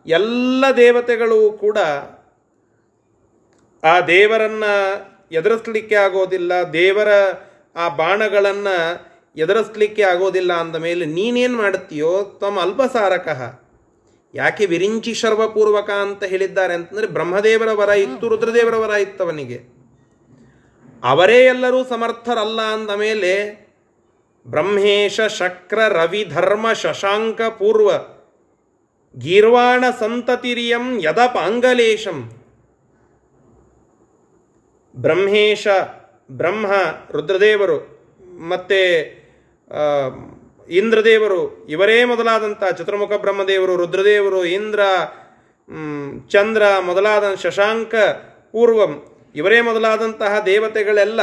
[0.06, 1.78] ಎಲ್ಲ ದೇವತೆಗಳು ಕೂಡ
[3.84, 4.72] ಆ ದೇವರನ್ನು
[5.32, 6.52] ಎದುರಿಸ್ಲಿಕ್ಕೆ ಆಗೋದಿಲ್ಲ.
[6.72, 7.08] ದೇವರ
[7.76, 13.60] ಆ ಬಾಣಗಳನ್ನು ಎದುರಿಸ್ಲಿಕ್ಕೆ ಆಗೋದಿಲ್ಲ ಅಂದ ಮೇಲೆ ನೀನೇನು ಮಾಡುತ್ತೀಯೋ ತಮ್ಮ ಅಲ್ಪಸಾರಕಃ.
[14.34, 19.60] ಯಾಕೆ ವಿರಿಂಚಿ ಸರ್ವಪೂರ್ವಕ ಅಂತ ಹೇಳಿದ್ದಾರೆ ಅಂತಂದರೆ ಬ್ರಹ್ಮದೇವರ ವರ ಇತ್ತು, ರುದ್ರದೇವರ ವರ ಇತ್ತವನಿಗೆ.
[21.04, 23.32] ಅವರೇ ಎಲ್ಲರೂ ಸಮರ್ಥರಲ್ಲ ಅಂದ ಮೇಲೆ
[24.46, 27.90] ಬ್ರಹ್ಮೇಶ ಶಕ್ರ ರವಿ ಧರ್ಮ ಶಶಾಂಕ ಪೂರ್ವ
[29.18, 32.32] ಗೀರ್ವಾಣ ಸಂತತಿರಿಯಂ ಯದ ಪಾಂಗಲೇಶಂ.
[34.96, 35.68] ಬ್ರಹ್ಮೇಶ
[36.30, 36.66] ಬ್ರಹ್ಮ
[37.12, 38.00] ರುದ್ರದೇವರು
[38.48, 39.19] ಮತ್ತು
[40.68, 44.80] ಇಂದ್ರದೇವರು, ಇವರೇ ಮೊದಲಾದಂಥ ಚತುರ್ಮುಖ ಬ್ರಹ್ಮದೇವರು, ರುದ್ರದೇವರು, ಇಂದ್ರ
[46.28, 47.94] ಚಂದ್ರ ಮೊದಲಾದ ಶಶಾಂಕ,
[48.52, 49.02] ಪೂರ್ವಂ,
[49.34, 51.20] ಇವರೇ ಮೊದಲಾದಂತಹ ದೇವತೆಗಳೆಲ್ಲ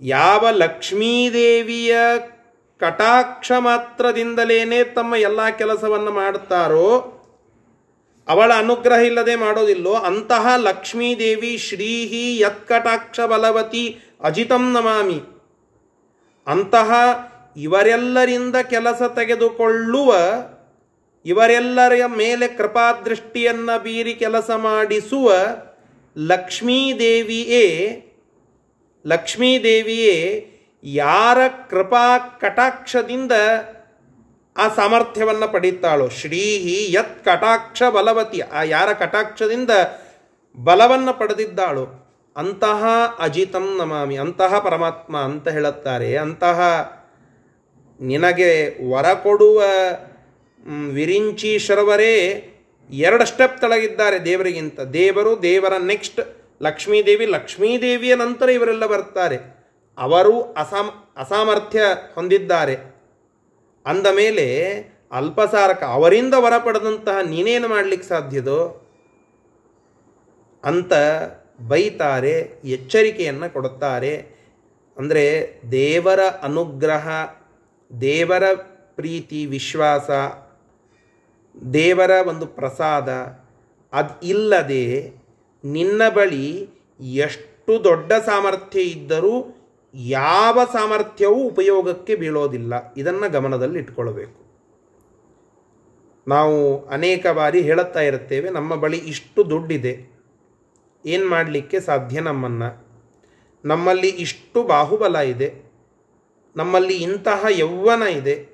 [0.00, 1.96] ಯಾವ ಲಕ್ಷ್ಮೀದೇವಿಯ
[2.78, 7.14] ಕಟಾಕ್ಷ ಮಾತ್ರದಿಂದಲೇನೆ ತಮ್ಮ ಎಲ್ಲ ಕೆಲಸವನ್ನು ಮಾಡುತ್ತಾರೋ,
[8.28, 15.37] ಅವಳ ಅನುಗ್ರಹ ಇಲ್ಲದೆ ಮಾಡೋದಿಲ್ಲೋ, ಅಂತಹ ಲಕ್ಷ್ಮೀದೇವಿ ಶ್ರೀಹಿ ಯತ್ಕಟಾಕ್ಷ ಬಲವತಿ ಅಜಿತಂ ನಮಾಮಿ.
[16.48, 16.90] ಅಂತಹ
[17.56, 20.14] ಇವರೆಲ್ಲರಿಂದ ಕೆಲಸ ತೆಗೆದುಕೊಳ್ಳುವ
[21.26, 25.32] ಇವರೆಲ್ಲರ ಮೇಲೆ ಕೃಪಾದೃಷ್ಟಿಯನ್ನು ಬೀರಿ ಕೆಲಸ ಮಾಡಿಸುವ
[26.16, 28.04] ಲಕ್ಷ್ಮೀದೇವಿಯೇ
[29.06, 30.50] ಲಕ್ಷ್ಮೀದೇವಿಯೇ,
[30.84, 31.38] ಯಾರ
[31.70, 33.32] ಕೃಪಾ ಕಟಾಕ್ಷದಿಂದ
[34.56, 36.08] ಆ ಸಾಮರ್ಥ್ಯವನ್ನು ಪಡೀತಾಳೋ?
[36.08, 38.40] ಶ್ರೀಹಿ ಯತ್ ಕಟಾಕ್ಷ ಬಲವತಿ.
[38.40, 39.70] ಆ ಯಾರ ಕಟಾಕ್ಷದಿಂದ
[40.56, 42.07] ಬಲವನ್ನು ಪಡೆದಿದ್ದಾಳೋ?
[42.36, 42.84] ಅಂತಹ
[43.18, 46.16] ಅಜಿತಂ ನಮಾಮಿ, ಅಂತಹ ಪರಮಾತ್ಮ ಅಂತ ಹೇಳುತ್ತಾರೆ.
[46.16, 46.60] ಅಂತಹ
[48.00, 49.62] ನಿನಗೆ ವರ ಕೊಡುವ
[50.92, 52.44] ವಿರಿಂಚೀಶ್ವರವರೇ
[52.90, 54.80] ಎರಡು ಸ್ಟೆಪ್ ತಳಗಿದ್ದಾರೆ ದೇವರಿಗಿಂತ.
[54.80, 56.20] ದೇವರು, ದೇವರ ನೆಕ್ಸ್ಟ್
[56.62, 59.36] ಲಕ್ಷ್ಮೀದೇವಿ, ಲಕ್ಷ್ಮೀದೇವಿಯ ನಂತರ ಇವರೆಲ್ಲ ಬರ್ತಾರೆ.
[59.98, 61.82] ಅವರು ಅಸಾಮ್, ಅಸಾಮರ್ಥ್ಯ
[62.14, 62.76] ಹೊಂದಿದ್ದಾರೆ.
[63.86, 64.76] ಅಂದ ಮೇಲೆ
[65.12, 68.84] ಅಲ್ಪಸಾರಕ, ಅವರಿಂದ ವರ ಪಡೆದಂತಹ ನೀನೇನು ಮಾಡಲಿಕ್ಕೆ ಸಾಧ್ಯದೋ?
[70.64, 70.92] ಅಂತ
[71.66, 74.38] ಬೈತಾರೆ, ಎಚ್ಚರಿಕೆಯನ್ನು ಕೊಡುತ್ತಾರೆ.
[74.96, 75.24] ಅಂದರೆ
[75.72, 77.08] ದೇವರ ಅನುಗ್ರಹ,
[78.00, 78.42] ದೇವರ
[78.94, 80.10] ಪ್ರೀತಿ, ವಿಶ್ವಾಸ,
[81.72, 83.08] ದೇವರ ಒಂದು ಪ್ರಸಾದ,
[83.92, 85.10] ಅದು ಇಲ್ಲದೆ
[85.64, 86.68] ನಿನ್ನ ಬಳಿ
[87.00, 89.54] ಎಷ್ಟು ದೊಡ್ಡ ಸಾಮರ್ಥ್ಯ ಇದ್ದರೂ
[89.94, 92.94] ಯಾವ ಸಾಮರ್ಥ್ಯವೂ ಉಪಯೋಗಕ್ಕೆ ಬೀಳೋದಿಲ್ಲ.
[92.94, 94.48] ಇದನ್ನು ಗಮನದಲ್ಲಿ ಇಟ್ಕೊಳ್ಬೇಕು.
[96.28, 100.17] ನಾವು ಅನೇಕ ಬಾರಿ ಹೇಳುತ್ತಾ ಇರುತ್ತೇವೆ, ನಮ್ಮ ಬಳಿ ಇಷ್ಟು ದುಡ್ಡಿದೆ.
[101.06, 102.88] ಏನು ಮಾಡಲಿಕ್ಕೆ ಸಾಧ್ಯ ನಮ್ಮನ್ನು?
[103.64, 105.54] ನಮ್ಮಲ್ಲಿ ಇಷ್ಟು ಬಾಹುಬಲ ಇದೆ.
[106.56, 108.48] ನಮ್ಮಲ್ಲಿ ಇಂತಹ ಯೌವನ ಇದೆ.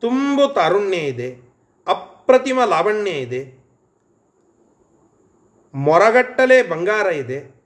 [0.00, 1.54] ತುಂಬು ತಾರುಣ್ಯ ಇದೆ.
[1.86, 3.64] ಅಪ್ರತಿಮ ಲಾವಣ್ಯ ಇದೆ.
[5.74, 7.62] ಮೊರಗಟ್ಟಲೆ ಬಂಗಾರ ಇದೆ.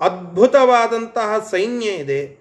[0.00, 2.38] ಅದ್ಭುತವಾದಂತಹ ಸೈನ್ಯ ಇದೆ.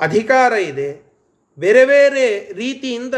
[0.00, 1.12] ಅಧಿಕಾರ ಇದೆ.
[1.58, 3.14] ಬೇರೆ ಬೇರೆ ರೀತಿಯಿಂದ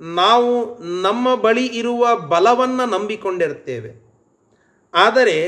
[0.00, 4.09] ನಾವು ನಮ್ಮ ಬಳಿ ಇರುವ ಬಲವನ್ನು ನಂಬಿಕೊಂಡಿರ್ತೇವೆ.
[4.94, 5.38] ಆದರೆ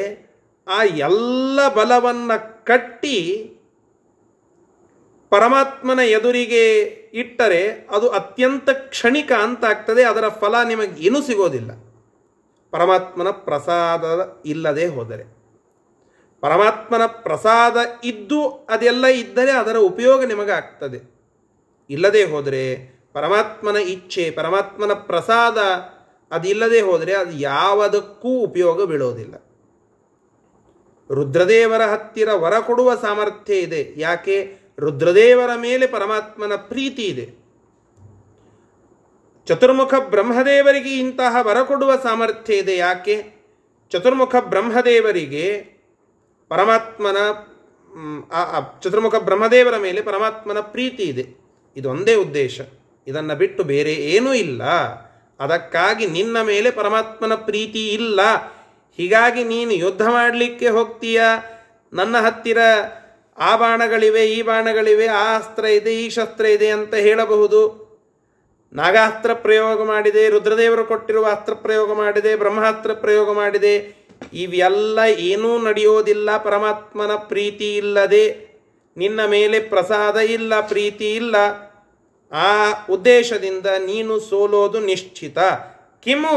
[0.66, 3.18] ಆ ಎಲ್ಲ ಬಲವನ್ನು ಕಟ್ಟಿ
[5.32, 6.64] ಪರಮಾತ್ಮನ ಎದುರಿಗೆ
[7.14, 11.70] ಇಟ್ಟರೆ ಅದು ಅತ್ಯಂತ ಕ್ಷಣಿಕ ಅಂತ ಆಗ್ತದೆ, ಅದರ ಫಲ ನಿಮಗೆ ಏನೂ ಸಿಗೋದಿಲ್ಲ.
[12.72, 14.04] ಪರಮಾತ್ಮನ ಪ್ರಸಾದ
[14.46, 15.24] ಇಲ್ಲದೆ ಹೋದರೆ.
[16.40, 21.00] ಪರಮಾತ್ಮನ ಪ್ರಸಾದ ಇದ್ದು ಅದೆಲ್ಲ ಇದ್ದರೆ ಅದರ ಉಪಯೋಗ ನಿಮಗೆ ಆಗ್ತದೆ.
[21.90, 22.64] ಇಲ್ಲದೆ ಹೋದರೆ
[23.12, 25.58] ಪರಮಾತ್ಮನ ಇಚ್ಛೆ, ಪರಮಾತ್ಮನ ಪ್ರಸಾದ
[26.32, 29.34] ಅದಿಲ್ಲದೆ ಹೋದರೆ ಅದು ಯಾವುದಕ್ಕೂ ಉಪಯೋಗ ಬೀಳೋದಿಲ್ಲ.
[31.10, 33.94] ರುದ್ರದೇವರ ಹತ್ತಿರ ವರ ಕೊಡುವ ಸಾಮರ್ಥ್ಯ ಇದೆ.
[33.96, 34.56] ಯಾಕೆ?
[34.78, 37.42] ರುದ್ರದೇವರ ಮೇಲೆ ಪರಮಾತ್ಮನ ಪ್ರೀತಿ ಇದೆ.
[39.46, 42.76] ಚತುರ್ಮುಖ ಬ್ರಹ್ಮದೇವರಿಗೆ ಇಂತಹ ವರ ಕೊಡುವ ಸಾಮರ್ಥ್ಯ ಇದೆ.
[42.76, 43.24] ಯಾಕೆ?
[43.90, 45.58] ಚತುರ್ಮುಖ ಬ್ರಹ್ಮದೇವರಿಗೆ
[46.48, 47.16] ಪರಮಾತ್ಮನ
[48.80, 51.26] ಚತುರ್ಮುಖ ಬ್ರಹ್ಮದೇವರ ಮೇಲೆ ಪರಮಾತ್ಮನ ಪ್ರೀತಿ ಇದೆ.
[51.76, 52.60] ಇದೊಂದೇ ಉದ್ದೇಶ.
[53.06, 54.62] ಇದನ್ನು ಬಿಟ್ಟು ಬೇರೆ ಏನೂ ಇಲ್ಲ.
[55.42, 58.20] ಅದಕ್ಕಾಗಿ ನಿನ್ನ ಮೇಲೆ ಪರಮಾತ್ಮನ ಪ್ರೀತಿ ಇಲ್ಲ.
[58.96, 61.20] ಹೀಗಾಗಿ ನೀನು ಯುದ್ಧ ಮಾಡಲಿಕ್ಕೆ ಹೋಗ್ತೀಯ.
[61.92, 62.58] ನನ್ನ ಹತ್ತಿರ
[63.38, 67.60] ಆ ಬಾಣಗಳಿವೆ, ಈ ಬಾಣಗಳಿವೆ, ಆ ಅಸ್ತ್ರ ಇದೆ, ಈ ಶಸ್ತ್ರ ಇದೆ ಅಂತ ಹೇಳಬಹುದು.
[68.72, 73.74] ನಾಗಾಸ್ತ್ರ ಪ್ರಯೋಗ ಮಾಡಿದೆ, ರುದ್ರದೇವರು ಕೊಟ್ಟಿರುವ ಅಸ್ತ್ರ ಪ್ರಯೋಗ ಮಾಡಿದೆ, ಬ್ರಹ್ಮಾಸ್ತ್ರ ಪ್ರಯೋಗ ಮಾಡಿದೆ.
[74.32, 76.36] ಇವೆಲ್ಲ ಏನೂ ನಡೆಯೋದಿಲ್ಲ.
[76.36, 78.24] ಪರಮಾತ್ಮನ ಪ್ರೀತಿ ಇಲ್ಲದೆ,
[78.96, 81.36] ನಿನ್ನ ಮೇಲೆ ಪ್ರಸಾದ ಇಲ್ಲ, ಪ್ರೀತಿ ಇಲ್ಲ.
[82.32, 85.38] ಆ ಉದ್ದೇಶದಿಂದ ನೀನು ಸೋಲೋದು ನಿಶ್ಚಿತ.
[86.00, 86.36] ಕಿಮು,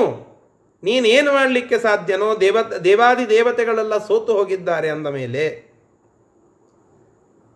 [0.83, 5.45] ನೀನೇನು ಮಾಡಲಿಕ್ಕೆ ಸಾಧ್ಯನೋ ದೇವ, ದೇವಾದಿ ದೇವತೆಗಳೆಲ್ಲ ಸೋತು ಹೋಗಿದ್ದಾರೆ ಅಂದ ಮೇಲೆ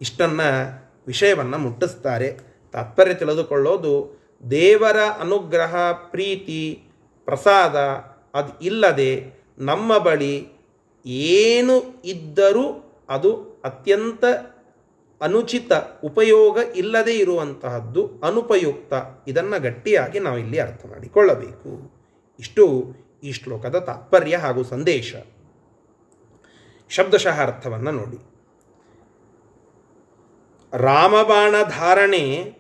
[0.01, 0.41] ಇಷ್ಟನ್ನ
[1.07, 2.37] ವಿಷಯವನ್ನು ಮುಟ್ಟಿಸ್ತಾರೆ.
[2.71, 4.19] ತಾತ್ಪರ್ಯ ತಿಳಿದುಕೊಳ್ಳೋದು
[4.51, 6.83] ದೇವರ ಅನುಗ್ರಹ, ಪ್ರೀತಿ,
[7.25, 7.75] ಪ್ರಸಾದ
[8.33, 10.47] ಅದು ಇಲ್ಲದೆ ನಮ್ಮ ಬಳಿ
[11.05, 12.65] ಏನು ಇದ್ದರೂ
[13.09, 14.23] ಅದು ಅತ್ಯಂತ
[15.21, 15.71] ಅನುಚಿತ,
[16.03, 18.93] ಉಪಯೋಗ ಇಲ್ಲದೆ ಇರುವಂತಹದ್ದು ಅನುಪಯುಕ್ತ,
[19.27, 21.91] ಇದನ್ನು ಗಟ್ಟಿಯಾಗಿ ನಾವು ಇಲ್ಲಿ ಅರ್ಥ ಮಾಡಿಕೊಳ್ಳಬೇಕು.
[22.39, 25.15] ಇಷ್ಟು ಈ ಶ್ಲೋಕದ ತಾತ್ಪರ್ಯ ಹಾಗೂ ಸಂದೇಶ.
[26.89, 28.17] ಶಬ್ದಶಃ ಅರ್ಥವನ್ನು ನೋಡಿ.
[30.73, 32.53] ರಾಮಬಾಣ ಧಾರಣೆ,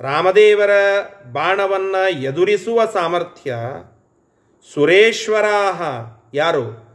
[0.00, 0.70] ರಾಮದೇವರ
[1.32, 3.56] ಬಾಣವನ್ನು ಎದುರಿಸುವ ಸಾಮರ್ಥ್ಯ,
[4.74, 5.82] ಸುರೇಶ್ವರಾಹ
[6.34, 6.92] ಯಾರು?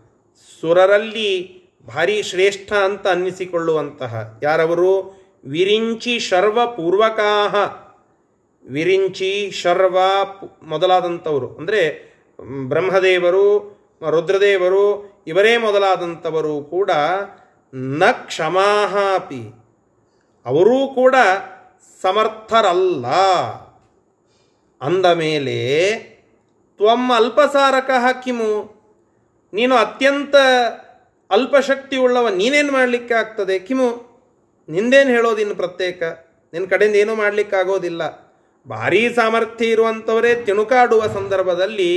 [0.62, 1.57] ಸುರರಲ್ಲಿ
[1.88, 5.22] ಭಾರಿ ಶ್ರೇಷ್ಠ ಅಂತ ಅನ್ನಿಸಿಕೊಳ್ಳುವಂತಹ ಯಾರವರು?
[5.46, 7.56] ವಿರಿಂಚಿ ಶರ್ವ ಪೂರ್ವಕಾಹ.
[8.72, 9.98] ವಿರಿಂಚಿ ಶರ್ವ
[10.64, 11.56] ಮೊದಲಾದಂಥವರು.
[11.56, 12.14] ಅಂದರೆ
[12.70, 13.78] ಬ್ರಹ್ಮದೇವರು,
[14.10, 16.92] ರುದ್ರದೇವರು, ಇವರೇ ಮೊದಲಾದಂಥವರು ಕೂಡ
[17.74, 19.54] ನ ಕ್ಷಮಾಹಾಪಿ.
[20.46, 21.16] ಅವರೂ ಕೂಡ
[22.02, 23.08] ಸಮರ್ಥರಲ್ಲ.
[24.82, 25.90] ಅಂದ ಮೇಲೆ,
[26.78, 27.90] ತ್ವಂ ಅಲ್ಪಸಾರಕ
[28.24, 28.78] ಕಿಮು?
[29.54, 30.36] ನೀನು ಅತ್ಯಂತ
[31.30, 33.60] ಅಲ್ಪಶಕ್ತಿ ಉಳ್ಳವ ನೀನೇನು ಮಾಡಲಿಕ್ಕೆ ಆಗ್ತದೆ?
[33.60, 33.90] ಕಿಮು,
[34.70, 36.04] ನಿಂದೇನು ಹೇಳೋದಿನ್ನು ಪ್ರತ್ಯೇಕ?
[36.54, 38.04] ನಿನ್ನ ಕಡೆಯಿಂದ ಏನೂ ಮಾಡಲಿಕ್ಕಾಗೋದಿಲ್ಲ.
[38.66, 41.92] ಭಾರೀ ಸಾಮರ್ಥ್ಯ ಇರುವಂಥವರೇ ತಿಣುಕಾಡುವ ಸಂದರ್ಭದಲ್ಲಿ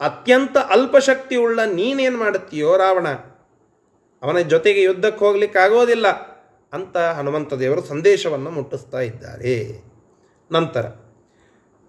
[0.00, 3.08] ಅತ್ಯಂತ ಅಲ್ಪಶಕ್ತಿಯುಳ್ಳ ನೀನೇನು ಮಾಡುತ್ತೀಯೋ ರಾವಣ,
[4.22, 6.08] ಅವನ ಜೊತೆಗೆ ಯುದ್ಧಕ್ಕೆ ಹೋಗ್ಲಿಕ್ಕೆ ಆಗೋದಿಲ್ಲ
[6.72, 9.54] ಅಂತ ಹನುಮಂತ ದೇವರು ಸಂದೇಶವನ್ನು ಮುಟ್ಟಿಸ್ತಾ ಇದ್ದಾರೆ.
[10.50, 10.86] ನಂತರ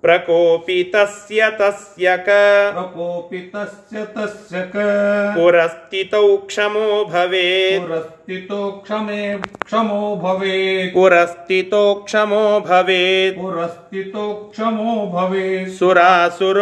[0.03, 2.34] प्रकोपितस्य तस्य क
[2.73, 4.84] प्रकोपितस्य तस्य क
[5.38, 9.21] पुरस्थितौ क्षमो भवेत् पुरस्थितो क्षमे
[9.65, 16.62] क्षमो भवेत् पुरस्थितो क्षमो भवेत् पुरस्थितो क्षमो भवेत् सुरासुरोरगादिके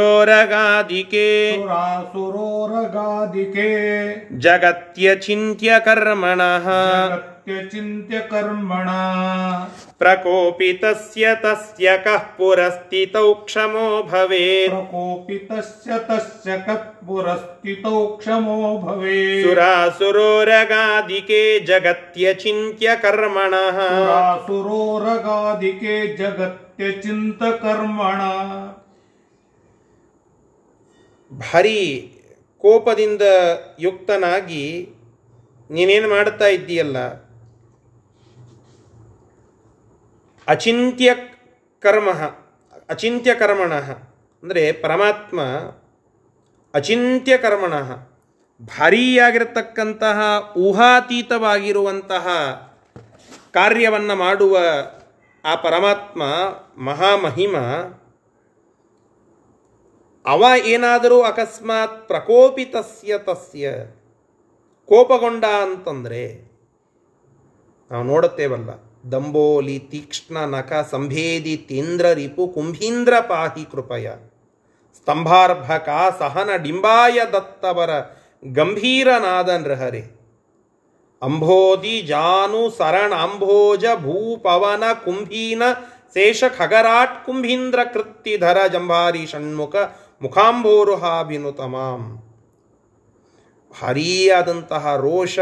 [1.58, 2.60] सुरासुरोरगादिके
[4.48, 6.68] जगत्यचिन्त्य कर्मणः
[10.01, 23.79] ಪ್ರಕೋಪಿತಸ್ಯ ತಸ್ಯ ಕಃ ಪುರಸ್ಥಿತೌ ಕ್ಷಮೋ ಭವೇತ್ प्रकोपितस्य तस्य कः पुरस्थितो क्षमो भवेत् ಸುರಾಸುರೋರಗಾದಿಕೆ ಜಗತ್ಯಚಿಂತ್ಯ ಕರ್ಮಣಃ
[23.91, 28.33] सुरासुरोरगादिके जगत्यचिन्तकर्मणा
[31.33, 31.81] ಭಾರಿ
[32.65, 33.25] ಕೋಪದಿಂದ
[33.85, 34.63] ಯುಕ್ತನಾಗಿ
[35.71, 36.99] ನೀನೇನು ಮಾಡ್ತಾ ಇದ್ದೀಯಲ್ಲ
[40.48, 41.10] ಅಚಿಂತ್ಯ
[41.84, 42.10] ಕರ್ಮ
[42.90, 43.74] ಅಚಿಂತ್ಯ ಕರ್ಮಣ
[44.44, 45.42] ಅಂದರೆ ಪರಮಾತ್ಮ
[46.74, 47.74] ಅಚಿಂತ್ಯ ಕರ್ಮಣ
[48.62, 50.20] ಭಾರೀಯಾಗಿರತಕ್ಕಂತಹ
[50.58, 52.28] ಊಹಾತೀತವಾಗಿರುವಂತಹ
[53.52, 54.58] ಕಾರ್ಯವನ್ನು ಮಾಡುವ
[55.46, 56.24] ಆ ಪರಮಾತ್ಮ
[56.78, 57.56] ಮಹಾಮಹಿಮ,
[60.26, 63.72] ಅವ ಏನಾದರೂ ಅಕಸ್ಮಾತ್ ಪ್ರಕೋಪಿತಸ್ಯ ತಸ್ಯ,
[64.90, 66.24] ಕೋಪಗೊಂಡ ಅಂತಂದರೆ
[67.92, 68.70] ನಾವು ನೋಡುತ್ತೇವಲ್ಲ.
[69.04, 74.06] ದಂಬೋಲಿ ತೀಕ್ಷ್ಣ ನಕ ಸಂಭೇದಿ ತೀಂದ್ರ ರಿಪು ಕುಂಭೀಂದ್ರ ಪಾಹಿ ಕೃಪಯ.
[74.98, 75.90] ಸ್ತಂಭಾರ್ಭಕ
[76.20, 77.90] ಸಹನ ಡಿಂಬಾಯ ದತ್ತವರ
[78.44, 80.04] ಗಂಭೀರನಾದ ನೃಹರೆ
[81.22, 85.64] ಅಂಭೋದಿ ಜಾನು ಸರಣ ಅಂಬೋಜ ಭೂಪವನ ಕುಂಭೀನ
[86.14, 89.76] ಶೇಷ ಖಗರಾಟ್ ಕುಂಭೀಂದ್ರ ಕೃತ್ತಿಧರ ಜಂಭಾರಿ ಷಣ್ಮುಖ
[91.28, 92.02] ವಿನುತಮಾಂ
[93.74, 95.40] ಹರಿಯಾದಂತಹ ರೋಷ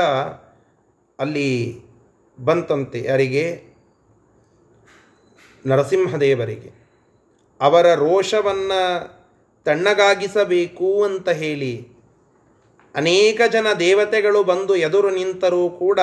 [1.19, 1.52] ಅಲ್ಲಿ
[2.45, 3.63] ಬಂತಂತೆ ಯಾರಿಗೆ?
[5.65, 6.71] ನರಸಿಂಹದೇವರಿಗೆ.
[7.62, 9.21] ಅವರ ರೋಷವನ್ನು
[9.63, 11.88] ತಣ್ಣಗಾಗಿಸಬೇಕು ಅಂತ ಹೇಳಿ
[12.95, 15.99] ಅನೇಕ ಜನ ದೇವತೆಗಳು ಬಂದು ಎದುರು ನಿಂತರೂ ಕೂಡ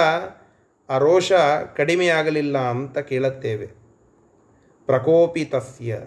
[0.88, 1.32] ಆ ರೋಷ
[1.76, 3.66] ಕಡಿಮೆಯಾಗಲಿಲ್ಲ ಅಂತ ಕೇಳುತ್ತೇವೆ.
[4.86, 5.98] ಪ್ರಕೋಪಿತಸ್ಯ.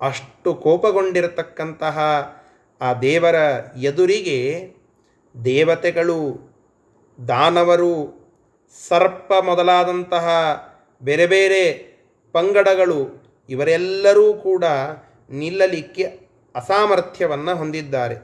[0.00, 1.98] ಅಷ್ಟು ಕೋಪಗೊಂಡಿರತಕ್ಕಂತಹ
[2.80, 3.34] ಆ ದೇವರ
[3.76, 4.74] ಎದುರಿಗೆ
[5.44, 6.38] ದೇವತೆಗಳು,
[7.28, 8.21] ದಾನವರು
[8.88, 10.28] ಸರ್ಪ ಮೊದಲಾದಂತಹ
[11.02, 11.72] ಬೇರೆ ಬೇರೆ
[12.32, 14.64] ಪಂಗಡಗಳು ಇವರೆಲ್ಲರೂ ಕೂಡ
[15.30, 16.02] ನಿಲ್ಲಲಿಕ್ಕೆ
[16.54, 18.14] ಅಸಾಮರ್ಥ್ಯವನ್ನು ಹೊಂದಿದ್ದಾರೆ.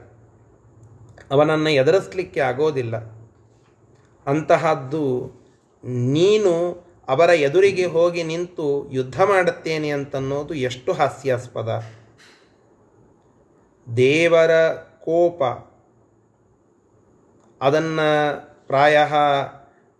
[1.31, 2.97] ಅವನನ್ನು ಎದುರಿಸಲಿಕ್ಕೆ ಆಗೋದಿಲ್ಲ.
[4.27, 5.31] ಅಂತಹದ್ದು
[5.83, 11.83] ನೀನು ಅವರ ಎದುರಿಗೆ ಹೋಗಿ ನಿಂತು ಯುದ್ಧ ಮಾಡುತ್ತೇನೆ ಅಂತನ್ನೋದು ಎಷ್ಟು ಹಾಸ್ಯಾಸ್ಪದ.
[13.97, 14.51] ದೇವರ
[15.03, 15.43] ಕೋಪ.
[17.61, 18.97] ಅದನ್ನು ಪ್ರಾಯ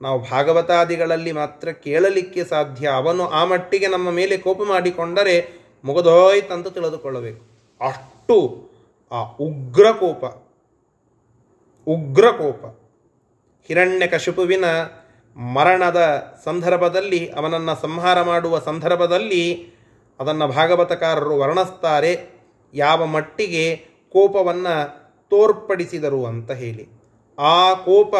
[0.02, 2.88] ನಾವು ಭಾಗವತಾದಿಗಳಲ್ಲಿ ಮಾತ್ರ ಕೇಳಲಿಕ್ಕೆ ಸಾಧ್ಯ.
[2.88, 5.52] ಅವನು ಆ ಮಟ್ಟಿಗೆ ನಮ್ಮ ಮೇಲೆ ಕೋಪ ಮಾಡಿಕೊಂಡರೆ
[5.84, 7.46] ಮುಗದೋಯ್ತಂತ ತಿಳಿದುಕೊಳ್ಳಬೇಕು.
[7.86, 8.70] ಅಷ್ಟು
[9.12, 10.46] ಆ ಉಗ್ರ ಕೋಪ
[11.88, 12.66] ಉಗ್ರ ಕೋಪ.
[13.68, 14.66] ಹಿರಣ್ಯ ಕಶುಪುವಿನ
[15.36, 19.74] ಮರಣದ ಸಂದರ್ಭದಲ್ಲಿ, ಅವನನ್ನು ಸಂಹಾರ ಮಾಡುವ ಸಂದರ್ಭದಲ್ಲಿ
[20.20, 22.40] ಅದನ್ನು ಭಾಗವತಕಾರರು ವರ್ಣಿಸ್ತಾರೆ.
[22.74, 23.76] ಯಾವ ಮಟ್ಟಿಗೆ
[24.12, 26.88] ಕೋಪವನ್ನು ತೋರ್ಪಡಿಸಿದರು ಅಂತ ಹೇಳಿ.
[27.40, 28.16] ಆ ಕೋಪ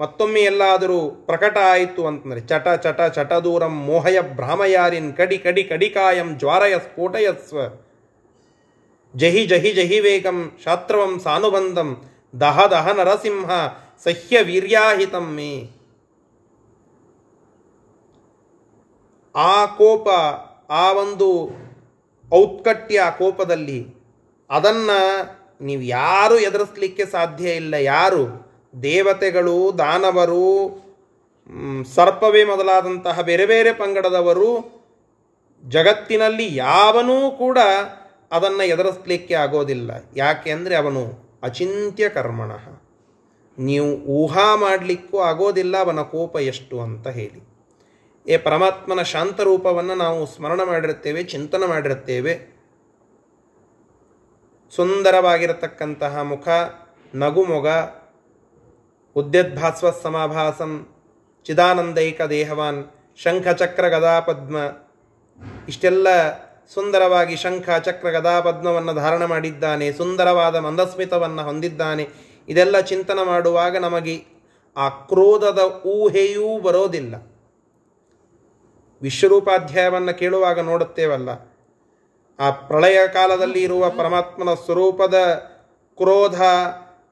[0.00, 7.58] ಮತ್ತೊಮ್ಮೆ ಎಲ್ಲಾದರೂ ಪ್ರಕಟ ಆಯಿತು ಅಂತಂದರೆ, ಚಟ ಚಟ ಚಟದೂರಂ ಮೋಹಯ ಭ್ರಾಮಯಾರಿನ್ ಕಡಿ ಕಡಿ ಕಡಿಕಾಯಂ ಜ್ವಾರಯ ಸ್ಫೋಟಯಸ್ವ.
[9.16, 12.04] ಜಹಿ ಜಹಿ ಜಹಿ ವೇಗಂ ಶಾತ್ರವಂ ಸಾನುಬಂಧಂ
[12.40, 13.50] ದಹ ದಹ ನರಸಿಂಹ
[14.04, 15.70] ಸಹ್ಯ ವೀರ್ಯಾಹಿತಂ ಮೇ.
[19.34, 20.08] ಆ ಕೋಪ,
[20.70, 21.50] ಆ ಒಂದು
[22.34, 23.94] ಔತ್ಕಟ್ಯ ಕೋಪದಲ್ಲಿ
[24.50, 24.98] ಅದನ್ನು
[25.64, 28.45] ನೀವು ಯಾರು ಎದುರಿಸಲಿಕ್ಕೆ ಸಾಧ್ಯ ಇಲ್ಲ, ಯಾರು
[28.82, 30.46] ದೇವತೆಗಳು, ದಾನವರು
[31.94, 34.76] ಸರ್ಪವೇ ಮೊದಲಾದಂತಹ ಬೇರೆ ಬೇರೆ ಪಂಗಡದವರು
[35.64, 37.58] ಜಗತ್ತಿನಲ್ಲಿ ಯಾವನೂ ಕೂಡ
[38.32, 39.90] ಅದನ್ನು ಎದುರಿಸ್ಲಿಕ್ಕೆ ಆಗೋದಿಲ್ಲ.
[40.16, 41.02] ಯಾಕೆ ಅಂದರೆ ಅವನು
[41.42, 42.50] ಅಚಿಂತ್ಯ ಕರ್ಮಣ.
[43.58, 47.48] ನೀವು ಊಹಾ ಮಾಡಲಿಕ್ಕೂ ಆಗೋದಿಲ್ಲ, ಅವನ ಕೋಪ ಎಷ್ಟು ಅಂತ ಹೇಳಿ.
[48.26, 52.56] ಏ, ಪರಮಾತ್ಮನ ಶಾಂತ ರೂಪವನ್ನು ನಾವು ಸ್ಮರಣ ಮಾಡಿರುತ್ತೇವೆ, ಚಿಂತನೆ ಮಾಡಿರುತ್ತೇವೆ.
[54.76, 56.48] ಸುಂದರವಾಗಿರತಕ್ಕಂತಹ ಮುಖ,
[57.14, 57.66] ನಗುಮೊಗ
[59.16, 60.86] ಉದ್ಯದ್ಭಾಸ್ವ ಸಮಾಭಾಸಂ
[61.44, 62.84] ಚಿದಾನಂದೈಕ ದೇಹವಾನ್
[63.16, 64.56] ಶಂಖ ಚಕ್ರ ಗದಾ ಪದ್ಮ
[65.68, 66.06] ಇಷ್ಟೆಲ್ಲ
[66.74, 72.08] ಸುಂದರವಾಗಿ ಶಂಖ ಚಕ್ರ ಗದಾ ಪದ್ಮವನ್ನು ಧಾರಣ ಮಾಡಿದ್ದಾನೆ, ಸುಂದರವಾದ ಮಂದಸ್ಮಿತವನ್ನು ಹೊಂದಿದ್ದಾನೆ।
[72.48, 74.24] ಇದೆಲ್ಲ ಚಿಂತನೆ ಮಾಡುವಾಗ ನಮಗೆ
[74.76, 77.14] ಆ ಕ್ರೋಧದ ಊಹೆಯೂ ಬರೋದಿಲ್ಲ।
[79.02, 81.28] ವಿಶ್ವರೂಪಾಧ್ಯಾಯವನ್ನು ಕೇಳುವಾಗ ನೋಡುತ್ತೇವಲ್ಲ।
[82.38, 85.14] ಆ ಪ್ರಳಯ ಕಾಲದಲ್ಲಿ ಇರುವ ಪರಮಾತ್ಮನ ಸ್ವರೂಪದ
[85.96, 86.42] ಕ್ರೋಧ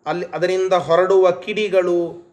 [0.07, 2.25] ಅಲ್ಲಿ ಅದರಿಂದ ಹೊರಡುವ ಕಿಡಿಗಳು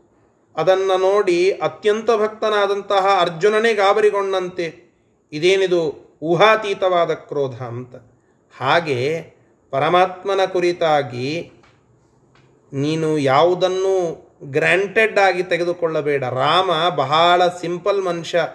[0.55, 4.91] ಅದನ್ನು ನೋಡಿ ಅತ್ಯಂತ ಭಕ್ತನಾದಂತಹ ಅರ್ಜುನನೇ ಗಾಬರಿಗೊಂಡಂತೆ.
[5.31, 7.95] ಇದೇನಿದು ಊಹಾತೀತವಾದ ಕ್ರೋಧ ಅಂತ.
[8.57, 9.25] ಹಾಗೆ
[9.71, 11.51] ಪರಮಾತ್ಮನ ಕುರಿತಾಗಿ
[12.73, 16.23] ನೀನು ಯಾವುದನ್ನು ಗ್ರ್ಯಾಂಟೆಡ್ ಆಗಿ ತೆಗೆದುಕೊಳ್ಳಬೇಡ.
[16.23, 18.47] ರಾಮ ಬಹಳ ಸಿಂಪಲ್ ಮನುಷ್ಯ.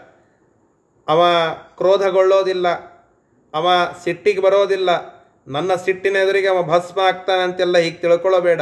[1.08, 1.24] ಅವ
[1.76, 2.68] ಕ್ರೋಧಗೊಳ್ಳೋದಿಲ್ಲ.
[3.54, 3.68] ಅವ
[4.04, 5.16] ಸಿಟ್ಟಿಗೆ ಬರೋದಿಲ್ಲ.
[5.48, 8.60] ನನ್ನ ಸಿಟ್ಟಿನ ಎದುರಿಗೆ ಅವ ಭಸ್ಮ ಆಗ್ತಾನಂತೆಲ್ಲ ಹೀಗೆ ತಿಳ್ಕೊಳ್ಳಬೇಡ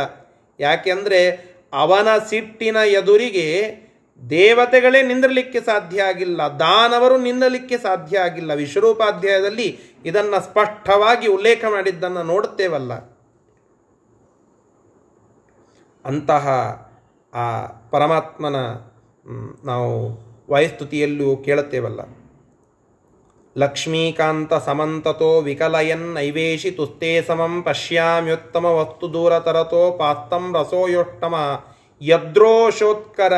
[0.60, 3.74] ಯಾಕೆಂದರೆ ಅವನ ಸಿಟ್ಟಿನ ಎದುರಿಗೆ
[4.30, 8.54] ದೇವತೆಗಳೇ ನಿಂದಿರಲಿಕ್ಕೆ ಸಾಧ್ಯ ಆಗಿಲ್ಲ, ದಾನವರು ನಿಲ್ಲಲಿಕ್ಕೆ ಸಾಧ್ಯ ಆಗಿಲ್ಲ.
[8.54, 12.94] ವಿಶ್ವರೂಪಾಧ್ಯಾಯದಲ್ಲಿ ಇದನ್ನು ಸ್ಪಷ್ಟವಾಗಿ ಉಲ್ಲೇಖ ಮಾಡಿದ್ದನ್ನು ನೋಡುತ್ತೇವಲ್ಲ.
[16.04, 16.46] ಅಂತಹ
[17.34, 18.56] ಆ ಪರಮಾತ್ಮನ
[19.64, 20.18] ನಾವು
[20.50, 22.00] ವಯಸ್ತುತಿಯಲ್ಲೂ ಕೇಳುತ್ತೇವಲ್ಲ.
[23.56, 31.34] ಲಕ್ಷ್ಮೀಕಾಂತ ಸಮಂತತೋ ವಿಕಲಯನ್ ನೈವೇಶಿ ತುಸ್ತೇ ಸಮಂ ಪಶ್ಯಾಮ್ಯುತ್ತಮ ವಸ್ತು ದೂರತರತೋ ಪಾತ್ತಂ ರಸೋಯೋಷ್ಟಮ
[32.00, 33.32] ಯದ್ರೋಷೋತ್ಕರ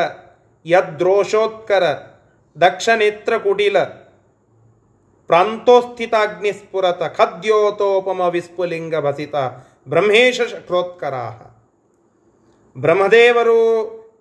[0.65, 1.83] ಯದ್ರೋಷೋತ್ಕರ
[2.61, 3.83] ದಕ್ಷನೇತ್ರ ಕುಟಿಲ
[5.29, 9.35] ಪ್ರಾಂತೋಸ್ಥಿತಾಗ್ನಿಸ್ಫುರತ ಖದ್ಯೋತೋಪಮ ವಿಸ್ಫುಲಿಂಗ ಭಸಿತ
[9.89, 11.13] ಬ್ರಹ್ಮೇಶ ಶಕ್ರೋತ್ಕರ
[12.77, 13.59] ಬ್ರಹ್ಮದೇವರು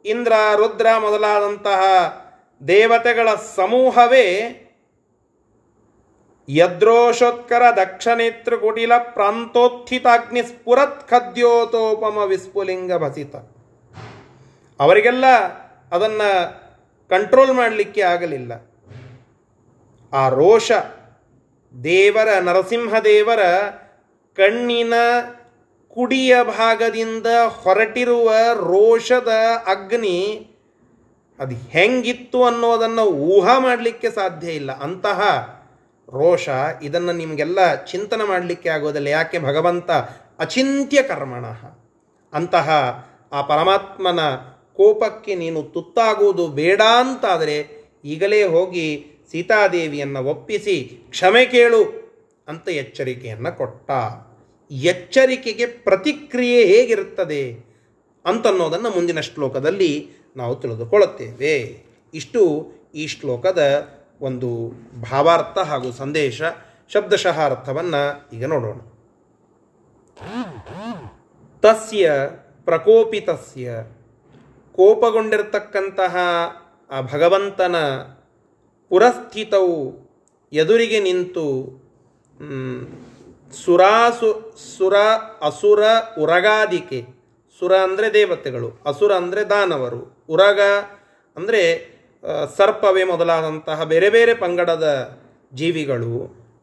[0.05, 1.83] ಇಂದ್ರ, ರುದ್ರ ಮೊದಲಾದಂತಹ
[2.69, 4.27] ದೇವತೆಗಳ ಸಮೂಹವೇ
[6.49, 13.37] ಯದ್ರೋಷೋತ್ಕರ ದಕ್ಷನೇತ್ರ ಕುಟಿಲ ಪ್ರಾಂತೋತ್ಥಿತಾಗ್ನಿ ಸ್ಫುರತ್ ಖದ್ಯೋತೋಪಮ ವಿಸ್ಫುಲಿಂಗ ಭಸಿತ
[14.81, 15.25] ಅವರಿಗೆಲ್ಲ
[15.93, 16.31] ಅದನ್ನು
[17.09, 18.53] ಕಂಟ್ರೋಲ್ ಮಾಡಲಿಕ್ಕೆ ಆಗಲಿಲ್ಲ.
[20.13, 20.73] ಆ ರೋಷ
[21.85, 23.41] ದೇವರ, ನರಸಿಂಹದೇವರ
[24.37, 24.95] ಕಣ್ಣಿನ
[25.89, 27.27] ಕುಡಿಯ ಭಾಗದಿಂದ
[27.63, 29.33] ಹೊರಟಿರುವ ರೋಷದ
[29.67, 30.47] ಅಗ್ನಿ
[31.39, 34.73] ಅದು ಹೆಂಗಿತ್ತು ಅನ್ನೋದನ್ನು ಊಹಾ ಮಾಡಲಿಕ್ಕೆ ಸಾಧ್ಯ ಇಲ್ಲ.
[34.81, 35.56] ಅಂತಹ
[36.09, 36.49] ರೋಷ,
[36.83, 39.91] ಇದನ್ನು ನಿಮಗೆಲ್ಲ ಚಿಂತನೆ ಮಾಡಲಿಕ್ಕೆ ಆಗೋದಿಲ್ಲ, ಯಾಕೆ ಭಗವಂತ
[40.39, 41.45] ಅಚಿಂತ್ಯ ಕರ್ಮಣ?
[42.33, 42.69] ಅಂತಹ
[43.33, 44.21] ಆ ಪರಮಾತ್ಮನ
[44.75, 47.57] ಕೋಪಕ್ಕೆ ನೀನು ತುತ್ತಾಗುವುದು ಬೇಡ ಅಂತಾದರೆ
[48.05, 48.87] ಈಗಲೇ ಹೋಗಿ
[49.31, 50.77] ಸೀತಾದೇವಿಯನ್ನು ಒಪ್ಪಿಸಿ
[51.11, 51.83] ಕ್ಷಮೆ ಕೇಳು
[52.49, 53.91] ಅಂತ ಎಚ್ಚರಿಕೆಯನ್ನು ಕೊಟ್ಟ.
[54.71, 57.43] ಎಚ್ಚರಿಕೆಗೆ ಪ್ರತಿಕ್ರಿಯೆ ಹೇಗಿರುತ್ತದೆ
[58.25, 61.55] ಅಂತನ್ನೋದನ್ನು ಮುಂದಿನ ಶ್ಲೋಕದಲ್ಲಿ ನಾವು ತಿಳಿದುಕೊಳ್ಳುತ್ತೇವೆ.
[62.15, 62.43] ಇಷ್ಟು
[62.95, 63.63] ಈ ಶ್ಲೋಕದ
[64.21, 64.51] ಒಂದು
[65.11, 66.43] ಭಾವಾರ್ಥ ಹಾಗೂ ಸಂದೇಶ,
[66.91, 68.03] ಶಬ್ದಶಃ ಅರ್ಥವನ್ನು
[68.37, 68.79] ಈಗ ನೋಡೋಣ.
[71.63, 72.11] ತಸ್ಯ
[72.69, 73.67] ಪ್ರಕೋಪಿತಸ್ಯ.
[74.79, 76.17] ಕೋಪಗೊಂಡಿರತಕ್ಕಂತಹ
[76.91, 77.77] ಆ ಭಗವಂತನ
[78.91, 79.77] ಪುರಸ್ಥಿತವು
[80.53, 81.47] ಎದುರಿಗೆ ನಿಂತು
[83.53, 84.31] ಸುರಾಸು,
[84.77, 84.95] ಸುರ,
[85.43, 85.83] ಅಸುರ,
[86.23, 87.01] ಉರಗಾದಿಕೆ.
[87.63, 90.01] ಸುರ ಅಂದರೆ ದೇವತೆಗಳು, ಅಸುರ ಅಂದರೆ ದಾನವರು.
[90.29, 90.61] ಉರಗ
[91.37, 91.63] ಅಂದರೆ
[92.57, 94.87] ಸರ್ಪವೇ ಮೊದಲಾದಂತಹ ಬೇರೆ ಬೇರೆ ಪಂಗಡದ
[95.55, 96.15] ಜೀವಿಗಳು,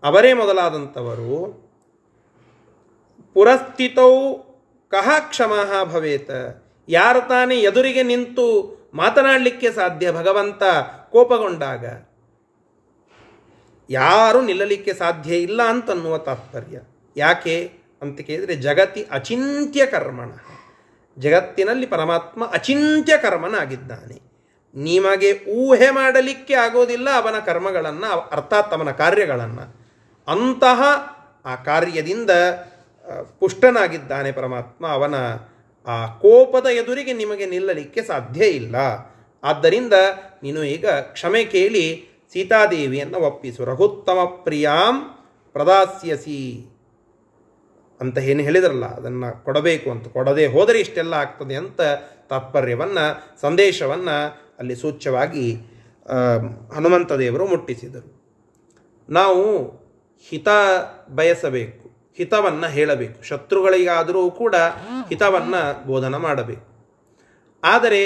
[0.04, 1.36] ಅವರೇ ಮೊದಲಾದಂಥವರು,
[3.34, 4.14] ಪುರಸ್ಥಿತೌ
[4.92, 6.30] ಕಹ ಕ್ಷಮ ಭವೇತ.
[6.90, 8.46] ಯಾರು ತಾನೇ ಎದುರಿಗೆ ನಿಂತು
[8.94, 10.64] ಮಾತನಾಡಲಿಕ್ಕೆ ಸಾಧ್ಯ ಭಗವಂತ
[11.10, 11.86] ಕೋಪಗೊಂಡಾಗ,
[13.90, 16.80] ಯಾರು ನಿಲ್ಲಲಿಕ್ಕೆ ಸಾಧ್ಯ ಇಲ್ಲ ಅಂತನ್ನುವ ತಾತ್ಪರ್ಯ.
[17.18, 17.56] ಯಾಕೆ
[18.02, 20.32] ಅಂತ ಕೇಳಿದರೆ, ಜಗತಿ ಅಚಿಂತ್ಯ ಕರ್ಮಣ.
[21.18, 24.23] ಜಗತ್ತಿನಲ್ಲಿ ಪರಮಾತ್ಮ ಅಚಿಂತ್ಯ ಕರ್ಮನಾಗಿದ್ದಾನೆ.
[24.76, 25.30] ನಿಮಗೆ
[25.62, 29.66] ಊಹೆ ಮಾಡಲಿಕ್ಕೆ ಆಗೋದಿಲ್ಲ ಅವನ ಕರ್ಮಗಳನ್ನು, ಅರ್ಥಾತ್ ಅವನ ಕಾರ್ಯಗಳನ್ನು.
[30.28, 30.82] ಅಂತಹ
[31.46, 32.32] ಆ ಕಾರ್ಯದಿಂದ
[33.40, 35.16] ಪುಷ್ಟನಾಗಿದ್ದಾನೆ ಪರಮಾತ್ಮ, ಅವನ
[35.88, 38.76] ಆ ಕೋಪದ ಎದುರಿಗೆ ನಿಮಗೆ ನಿಲ್ಲಲಿಕ್ಕೆ ಸಾಧ್ಯ ಇಲ್ಲ.
[39.44, 39.96] ಆದ್ದರಿಂದ
[40.44, 41.86] ನೀನು ಈಗ ಕ್ಷಮೆ ಕೇಳಿ
[42.34, 43.62] ಸೀತಾದೇವಿಯನ್ನು ಒಪ್ಪಿಸು.
[43.66, 44.96] ರಘುತ್ತಮ ಪ್ರಿಯಾಂ
[45.56, 46.44] ಪ್ರದಾಸ್ಯಸಿ
[48.02, 50.06] ಅಂತ ಏನು ಹೇಳಿದ್ರಲ್ಲ, ಅದನ್ನು ಕೊಡಬೇಕು ಅಂತ.
[50.08, 51.82] ಕೊಡದೆ ಹೋದರೆ ಇಷ್ಟೆಲ್ಲ ಆಗ್ತದೆ ಅಂತ
[52.30, 53.06] ತಾತ್ಪರ್ಯವನ್ನು,
[53.42, 54.16] ಸಂದೇಶವನ್ನು
[54.60, 55.46] ಅಲ್ಲಿ ಸೂಚ್ಯವಾಗಿ
[56.76, 58.10] ಹನುಮಂತ ದೇವರು ಮುಟ್ಟಿಸಿದರು.
[59.10, 59.44] ನಾವು
[60.30, 60.50] ಹಿತ
[61.10, 61.86] ಬಯಸಬೇಕು,
[62.18, 63.24] ಹಿತವನ್ನು ಹೇಳಬೇಕು.
[63.24, 64.56] ಶತ್ರುಗಳಿಗಾದರೂ ಕೂಡ
[65.10, 66.68] ಹಿತವನ್ನು ಬೋಧನ ಮಾಡಬೇಕು.
[67.64, 68.04] ಆದರೆ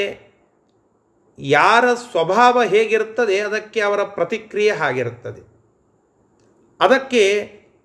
[1.39, 5.41] ಯಾರ ಸ್ವಭಾವ ಹೇಗಿರುತ್ತದೆ, ಅದಕ್ಕೆ ಅವರ ಪ್ರತಿಕ್ರಿಯೆ ಹಾಗಿರುತ್ತದೆ.
[6.79, 7.23] ಅದಕ್ಕೆ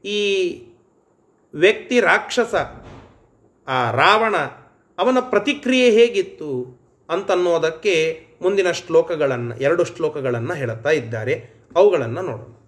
[0.05, 0.21] ಈ
[1.55, 2.55] ವ್ಯಕ್ತಿ ರಾಕ್ಷಸ,
[3.69, 4.37] ಆ ರಾವಣ,
[4.99, 6.51] ಅವನ ಪ್ರತಿಕ್ರಿಯೆ ಹೇಗಿತ್ತು
[7.09, 7.95] ಅಂತನ್ನೋದಕ್ಕೆ
[8.43, 11.63] ಮುಂದಿನ ಶ್ಲೋಕಗಳನ್ನು ಎರಡು ಶ್ಲೋಕಗಳನ್ನು ಹೇಳುತ್ತಾ ಇದ್ದಾರೆ.
[11.77, 12.59] ಅವುಗಳನ್ನು ನೋಡೋಣ.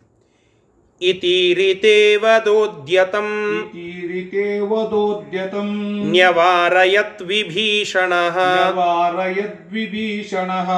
[1.01, 10.71] ಇತಿರಿತೇವದೋದ್ಯತಂ ಇತಿರಿತೇವದೋದ್ಯತಂ ನ್ಯವಾರಯದ್ವಿಭೀಷಣಃ ನ್ಯವಾರಯದ್ವಿಭೀಷಣಃ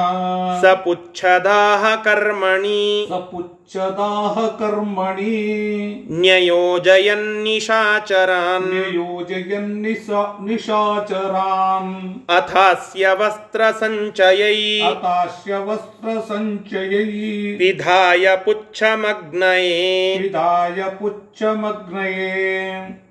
[0.61, 20.97] ಸಪುಚ್ಛದಾಹ ಕರ್ಮಣಿ ಸಪುಚ್ಛ उच्चदाह कर्मणि। न्ययोजयन्निशाचरान्। न्ययोजयन्निशा निशाचरान्। अथास्य वस्त्रसञ्चयै अथास्य वस्त्रसञ्चयै विधाय पुच्छमग्नये। विधाय
[21.01, 23.06] पुच्छमग्नये।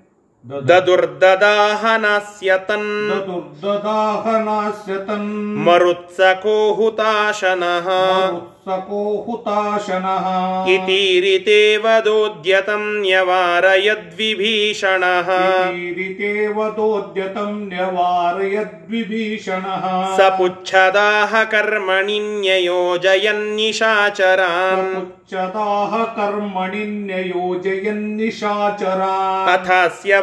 [0.49, 5.25] ददुर्ददाहनास्य तन् ददुर्ददाहनास्य तन्
[5.65, 10.27] मरुत्सको हुताशनः मरुत्सको हुताशनः
[10.73, 19.83] इतीरितेव दोद्यतं न्यवारयद्विभीषणः इतीरितेव दोद्यतं न्यवारयद्विभीषणः
[20.17, 30.19] सपुच्छदाह कर्मणि न्ययोजयन्निशाचरान् सपुच्छदाह कर्मणि न्ययोजयन्निशाचरान् अथास्य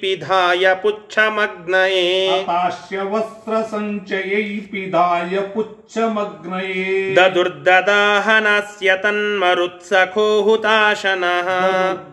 [0.00, 6.84] ಪಿಧಾಯ ಪುಚ್ಛಮಗ್ನಯೇ हतास्य वस्त्रसञ्चयै पिधाय पुच्छमग्नये
[7.18, 11.48] ದದುರ್ದದಾಹನಾಸ್ಯ ತನ್ಮರುತ್ಸಖೋಹುತಾಶನಃ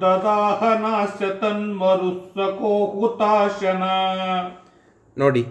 [0.02, 3.84] ददाहनास्य तन्मरुत्सको हुताशन
[5.18, 5.44] ನೋಡಿ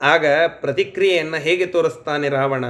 [0.00, 0.26] ಆಗ
[0.60, 2.66] ಪ್ರತಿಕ್ರಿಯೆಯನ್ನು ಹೇಗೆ ತೋರಿಸ್ತಾನೆ ರಾವಣ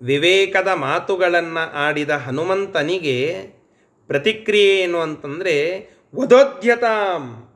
[0.00, 3.16] ವಿವೇಕದ ಮಾತುಗಳನ್ನು ಆಡಿದ ಹನುಮಂತನಿಗೆ
[4.11, 7.49] ಪ್ರತಿಕ್ರಿಯೆ ಏನು ಅಂತಂದರೆ ವಧೋದ್ಯತಾಂ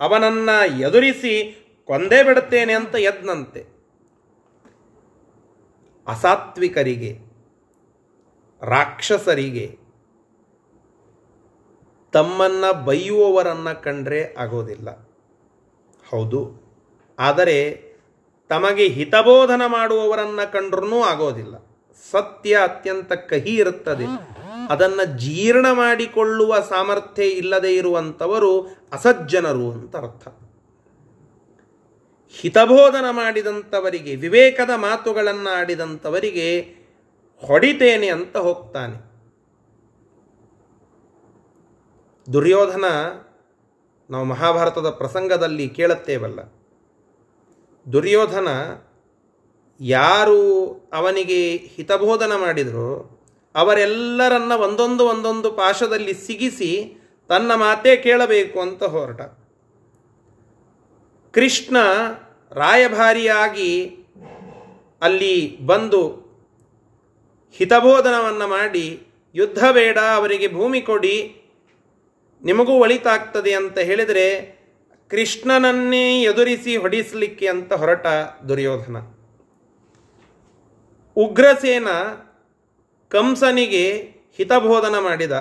[0.00, 3.64] ಅವನನ್ನು ಎದುರಿಸಿ ಕೊಂದೇ ಬಿಡುತ್ತೇನೆ ಅಂತ ಎದ್ನಂತೆ.
[6.06, 7.18] ಅಸಾತ್ವಿಕರಿಗೆ,
[8.62, 9.78] ರಾಕ್ಷಸರಿಗೆ,
[12.12, 15.08] ತಮ್ಮನ್ನು ಬೈಯುವವರನ್ನು ಕಂಡ್ರೆ ಆಗೋದಿಲ್ಲ.
[16.10, 16.64] ಹೌದು.
[17.18, 17.82] ಆದರೆ
[18.48, 21.54] ತಮಗೆ ಹಿತಬೋಧನ ಮಾಡುವವರನ್ನು ಕಂಡ್ರೂ ಆಗೋದಿಲ್ಲ.
[22.10, 24.04] ಸತ್ಯ ಅತ್ಯಂತ ಕಹಿ ಇರುತ್ತದೆ.
[24.68, 28.60] ಅದನ್ನು ಜೀರ್ಣ ಮಾಡಿಕೊಳ್ಳುವ ಸಾಮರ್ಥ್ಯ ಇಲ್ಲದೆ ಇರುವಂಥವರು
[28.92, 30.28] ಅಸಜ್ಜನರು ಅಂತ ಅರ್ಥ.
[32.40, 36.60] ಹಿತಬೋಧನ ಮಾಡಿದಂಥವರಿಗೆ, ವಿವೇಕದ ಮಾತುಗಳನ್ನು ಆಡಿದಂಥವರಿಗೆ
[37.46, 39.14] ಹೊಡಿತೇನೆ ಅಂತ ಹೋಗ್ತಾನೆ.
[42.32, 42.84] ದುರ್ಯೋಧನ
[44.10, 46.38] ನಾವು ಮಹಾಭಾರತದ ಪ್ರಸಂಗದಲ್ಲಿ ಕೇಳುತ್ತೇವಲ್ಲ.
[47.92, 48.48] ದುರ್ಯೋಧನ
[49.80, 53.13] ಯಾರು ಅವನಿಗೆ ಹಿತಬೋಧನ ಮಾಡಿದರೋ
[53.54, 56.70] ಅವರೆಲ್ಲರನ್ನ ಒಂದೊಂದು ಒಂದೊಂದು ಪಾಶದಲ್ಲಿ ಸಿಗಿಸಿ
[57.28, 59.20] ತನ್ನ ಮಾತೇ ಕೇಳಬೇಕು ಅಂತ ಹೊರಟ.
[61.34, 61.76] ಕೃಷ್ಣ
[62.52, 63.70] ರಾಯಭಾರಿಯಾಗಿ
[65.02, 66.02] ಅಲ್ಲಿ ಬಂದು
[67.56, 68.86] ಹಿತಬೋಧನವನ್ನು ಮಾಡಿ,
[69.34, 71.16] ಯುದ್ಧ ಬೇಡ, ಅವರಿಗೆ ಭೂಮಿ ಕೊಡಿ,
[72.42, 74.26] ನಿಮಗೂ ಒಳಿತಾಗ್ತದೆ ಅಂತ ಹೇಳಿದರೆ
[75.10, 78.06] ಕೃಷ್ಣನನ್ನೇ ಎದುರಿಸಿ ಹೊಡಿಸಲಿಕ್ಕೆ ಅಂತ ಹೊರಟ
[78.48, 78.96] ದುರ್ಯೋಧನ.
[81.16, 81.88] ಉಗ್ರಸೇನ
[83.14, 83.84] ಕಂಸನಿಗೆ
[84.36, 85.32] ಹಿತಬೋಧನ ಮಾಡಿದ.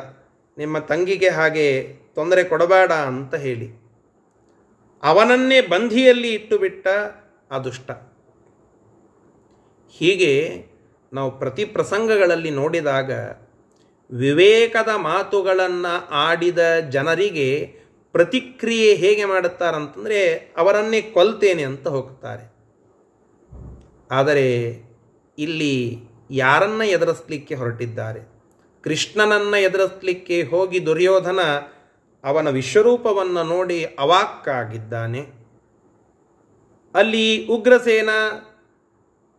[0.58, 3.70] ನಿಮ್ಮ ತಂಗಿಗೆ ಹಾಗೆ ತೊಂದರೆ ಕೊಡಬೇಡ ಅಂತ ಹೇಳಿ.
[5.04, 6.88] ಅವನನ್ನೇ ಬಂಧಿಯಲ್ಲಿ ಇಟ್ಟುಬಿಟ್ಟ
[7.52, 7.92] ಆ ದುಷ್ಟ.
[9.90, 10.66] ಹೀಗೆ
[11.14, 13.12] ನಾವು ಪ್ರತಿ ಪ್ರಸಂಗಗಳಲ್ಲಿ ನೋಡಿದಾಗ
[14.12, 17.76] ವಿವೇಕದ ಮಾತುಗಳನ್ನು ಆಡಿದ ಜನರಿಗೆ
[18.12, 22.54] ಪ್ರತಿಕ್ರಿಯೆ ಹೇಗೆ ಮಾಡುತ್ತಾರಂತಂದರೆ ಅವರನ್ನೇ ಕೊಲ್ತೇನೆ ಅಂತ ಹೋಗ್ತಾರೆ.
[24.12, 24.48] ಆದರೆ
[25.38, 28.20] ಇಲ್ಲಿ ಯಾರನ್ನ ಎದುರಿಸಲಿಕ್ಕೆ ಹೊರಟಿದ್ದಾರೆ?
[28.82, 31.40] ಕೃಷ್ಣನನ್ನು ಎದುರಿಸಲಿಕ್ಕೆ ಹೋಗಿ ದುರ್ಯೋಧನ
[32.24, 35.20] ಅವನ ವಿಶ್ವರೂಪವನ್ನು ನೋಡಿ ಅವಾಕ್ಕಾಗಿದ್ದಾನೆ.
[36.96, 38.10] ಅಲ್ಲಿ ಉಗ್ರಸೇನ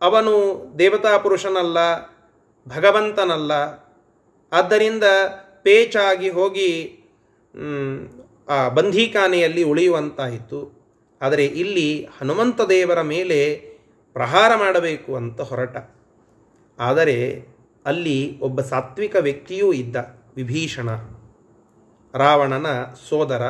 [0.01, 1.77] ಅವನು ದೇವತಾ ಪುರುಷನಲ್ಲ
[2.67, 3.51] ಭಗವಂತನಲ್ಲ.
[4.53, 5.03] ಆದ್ದರಿಂದ
[5.63, 6.99] ಪೇಚಾಗಿ ಹೋಗಿ
[8.49, 10.85] ಆ ಬಂಧೀಖಾನೆಯಲ್ಲಿ ಉಳಿಯುವಂತಾಯಿತು.
[11.21, 13.55] ಆದರೆ ಇಲ್ಲಿ ಹನುಮಂತ ದೇವರ ಮೇಲೆ
[14.13, 15.77] ಪ್ರಹಾರ ಮಾಡಬೇಕು ಅಂತ ಹೊರಟ.
[16.79, 17.45] ಆದರೆ
[17.85, 19.95] ಅಲ್ಲಿ ಒಬ್ಬ ಸಾತ್ವಿಕ ವ್ಯಕ್ತಿಯೂ ಇದ್ದ,
[20.35, 20.89] ವಿಭೀಷಣ,
[22.13, 22.67] ರಾವಣನ
[23.09, 23.43] ಸೋದರ.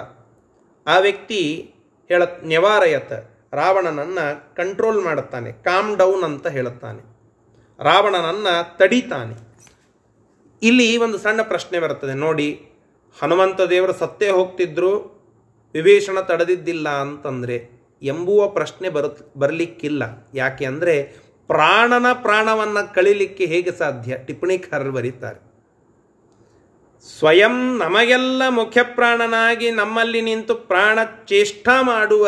[0.88, 1.42] ಆ ವ್ಯಕ್ತಿ
[2.08, 3.12] ಹೇಳ, ನೆವಾರಯತ,
[3.54, 7.02] ರಾವಣನನ್ನು ಕಂಟ್ರೋಲ್ ಮಾಡುತ್ತಾನೆ ಕಾಮ್ ಡೌನ್ ಅಂತ ಹೇಳುತ್ತಾನೆ.
[7.84, 9.36] ರಾವಣನನ್ನು ತಡಿತಾನೆ.
[10.62, 12.50] ಇಲ್ಲಿ ಒಂದು ಸಣ್ಣ ಪ್ರಶ್ನೆ ಬರ್ತದೆ ನೋಡಿ,
[13.21, 14.92] ಹನುಮಂತ ದೇವರು ಸತ್ತೇ ಹೋಗ್ತಿದ್ರು,
[15.73, 17.58] ವಿಭೀಷಣ ತಡೆದಿದ್ದಿಲ್ಲ ಅಂತಂದರೆ
[18.02, 19.06] ಎಂಬುವ ಪ್ರಶ್ನೆ ಬರ
[19.38, 20.28] ಬರಲಿಕ್ಕಿಲ್ಲ.
[20.34, 21.15] ಯಾಕೆ ಅಂದರೆ
[21.50, 24.17] ಪ್ರಾಣನ ಪ್ರಾಣವನ್ನು ಕಳಿಲಿಕ್ಕೆ ಹೇಗೆ ಸಾಧ್ಯ?
[24.25, 25.39] ಟಿಪ್ಪಣಿಕಾರರು ಬರೀತಾರೆ.
[27.06, 32.27] ಸ್ವಯಂ ನಮಗೆಲ್ಲ ಮುಖ್ಯ ಪ್ರಾಣನಾಗಿ ನಮ್ಮಲ್ಲಿ ನಿಂತು ಪ್ರಾಣ ಚೇಷ್ಟ ಮಾಡುವ,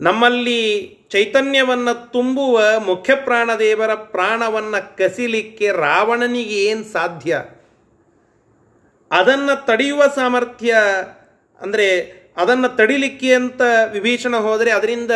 [0.00, 0.60] ನಮ್ಮಲ್ಲಿ
[1.10, 7.32] ಚೈತನ್ಯವನ್ನು ತುಂಬುವ ಮುಖ್ಯ ಪ್ರಾಣದೇವರ ಪ್ರಾಣವನ್ನು ಕಸಿಲಿಕ್ಕೆ ರಾವಣನಿಗೆ ಏನು ಸಾಧ್ಯ?
[9.10, 10.72] ಅದನ್ನು ತಡೆಯುವ ಸಾಮರ್ಥ್ಯ,
[11.60, 11.88] ಅಂದರೆ
[12.36, 13.62] ಅದನ್ನು ತಡಿಲಿಕ್ಕೆ ಅಂತ
[13.92, 15.12] ವಿಭೀಷಣ ಹೋದರೆ ಅದರಿಂದ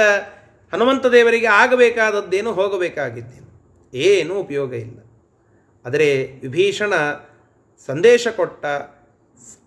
[0.73, 3.49] ಹನುಮಂತ ದೇವರಿಗೆ ಆಗಬೇಕಾದದ್ದೇನು ಹೋಗಬೇಕಾಗಿದ್ದೇನು
[3.95, 4.99] ಏನೂ ಉಪಯೋಗ ಇಲ್ಲ.
[5.87, 6.95] ಆದರೆ ವಿಭೀಷಣ
[7.87, 8.65] ಸಂದೇಶ ಕೊಟ್ಟ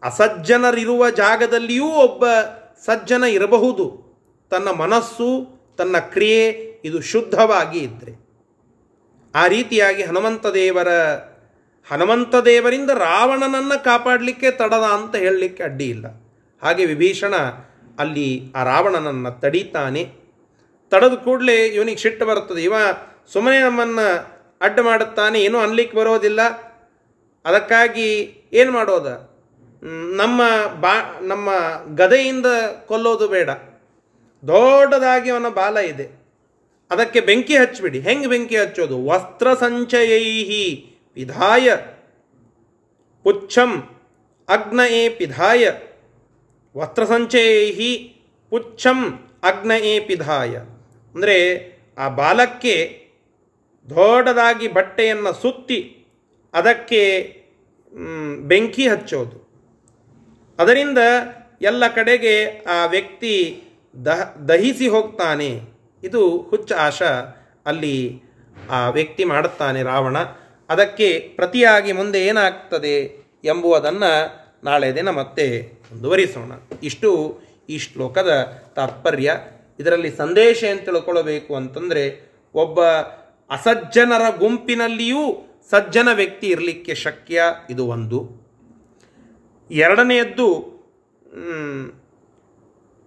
[0.04, 2.26] ಅಸಜ್ಜನರಿರುವ ಜಾಗದಲ್ಲಿಯೂ ಒಬ್ಬ
[2.86, 4.12] ಸಜ್ಜನ ಇರಬಹುದು.
[4.49, 5.47] ತನ್ನ ಮನಸ್ಸು,
[5.78, 6.49] ತನ್ನ ಕ್ರಿಯೆ
[6.86, 8.22] ಇದು ಶುದ್ಧವಾಗಿ ಇದ್ದರೆ
[9.36, 10.88] ಆ ರೀತಿಯಾಗಿ ಹನುಮಂತ ದೇವರ,
[11.91, 16.06] ಹನುಮಂತ ದೇವರಿಂದ ರಾವಣನನ್ನು ಕಾಪಾಡಲಿಕ್ಕೆ ತಡದ ಅಂತ ಹೇಳಲಿಕ್ಕೆ ಅಡ್ಡಿ ಇಲ್ಲ.
[16.62, 17.36] ಹಾಗೆ ವಿಭೀಷಣ
[17.99, 20.20] ಅಲ್ಲಿ ಆ ರಾವಣನನ್ನು ತಡೀತಾನೆ.
[20.91, 22.63] ತಡೆದ ಕೂಡಲೇ ಇವನಿಗೆ ಸಿಟ್ಟು ಬರುತ್ತದೆ.
[22.63, 22.73] ಇವ
[23.33, 24.31] ಸುಮ್ಮನೆ ನಮ್ಮನ್ನು
[24.61, 26.41] ಅಡ್ಡ ಮಾಡುತ್ತಾನೆ, ಏನೂ ಅನ್ಲಿಕ್ಕೆ ಬರೋದಿಲ್ಲ.
[27.45, 29.31] ಅದಕ್ಕಾಗಿ ಏನು ಮಾಡೋದ?
[30.15, 31.49] ನಮ್ಮ ಬಾ, ನಮ್ಮ
[31.95, 32.45] ಗದೆಯಿಂದ
[32.85, 33.49] ಕೊಲ್ಲೋದು ಬೇಡ.
[34.47, 36.21] ದೊಡ್ಡದಾಗಿ ಅವನ ಬಾಲ ಇದೆ.
[36.91, 37.99] ಅದಕ್ಕೆ ಬೆಂಕಿ ಹಚ್ಚಿಬಿಡಿ.
[37.99, 39.05] ಹೆಂಗೆ ಬೆಂಕಿ ಹಚ್ಚೋದು?
[39.05, 41.75] ವಸ್ತ್ರ ಸಂಚಯೈಹಿ ಪಿಧಾಯ.
[43.23, 43.89] ಪುಚ್ಛಂ
[44.49, 45.71] ಅಗ್ನ ಎ ಪಿಧಾಯ.
[46.77, 50.59] ವಸ್ತ್ರ ಸಂಚಯೈಹಿ ಪುಚ್ಛಂ ಅಗ್ನ ಎ ಪಿಧಾಯ.
[51.16, 51.36] ಅಂದರೆ
[51.97, 53.07] ಆ ಬಾಲಕ್ಕೆ
[53.89, 56.05] ದೊಡ್ಡದಾಗಿ ಬಟ್ಟೆಯನ್ನು ಸುತ್ತಿ
[56.53, 57.01] ಅದಕ್ಕೆ
[58.39, 59.51] ಬೆಂಕಿ ಹಚ್ಚೋದು.
[60.59, 60.97] ಅದರಿಂದ
[61.62, 63.64] ಎಲ್ಲ ಕಡೆಗೆ ಆ ವ್ಯಕ್ತಿ
[64.05, 65.62] ದಹ, ದಹಿಸಿ ಹೋಗ್ತಾನೆ.
[66.03, 67.01] ಇದು ಹುಚ್ಚ ಆಶ
[67.66, 68.22] ಅಲ್ಲಿ
[68.70, 70.18] ಆ ವ್ಯಕ್ತಿ ಮಾಡುತ್ತಾನೆ ರಾವಣ.
[70.70, 76.51] ಅದಕ್ಕೆ ಪ್ರತಿಯಾಗಿ ಮುಂದೆ ಏನಾಗ್ತದೆ ಎಂಬುವುದನ್ನು ನಾಳೆ ದಿನ ಮತ್ತೆ ಮುಂದುವರಿಸೋಣ.
[76.84, 77.39] ಇಷ್ಟು
[77.70, 79.36] ಈ ಶ್ಲೋಕದ ತಾತ್ಪರ್ಯ.
[79.82, 82.03] ಇದರಲ್ಲಿ ಸಂದೇಶ ಏನು ತಿಳ್ಕೊಳ್ಬೇಕು ಅಂತಂದರೆ
[82.53, 82.79] ಒಬ್ಬ
[83.49, 85.23] ಅಸಜ್ಜನರ ಗುಂಪಿನಲ್ಲಿಯೂ
[85.69, 88.19] ಸಜ್ಜನ ವ್ಯಕ್ತಿ ಇರಲಿಕ್ಕೆ ಶಕ್ಯ ಇದು ಒಂದು.
[89.71, 90.47] ಎರಡನೆಯದ್ದು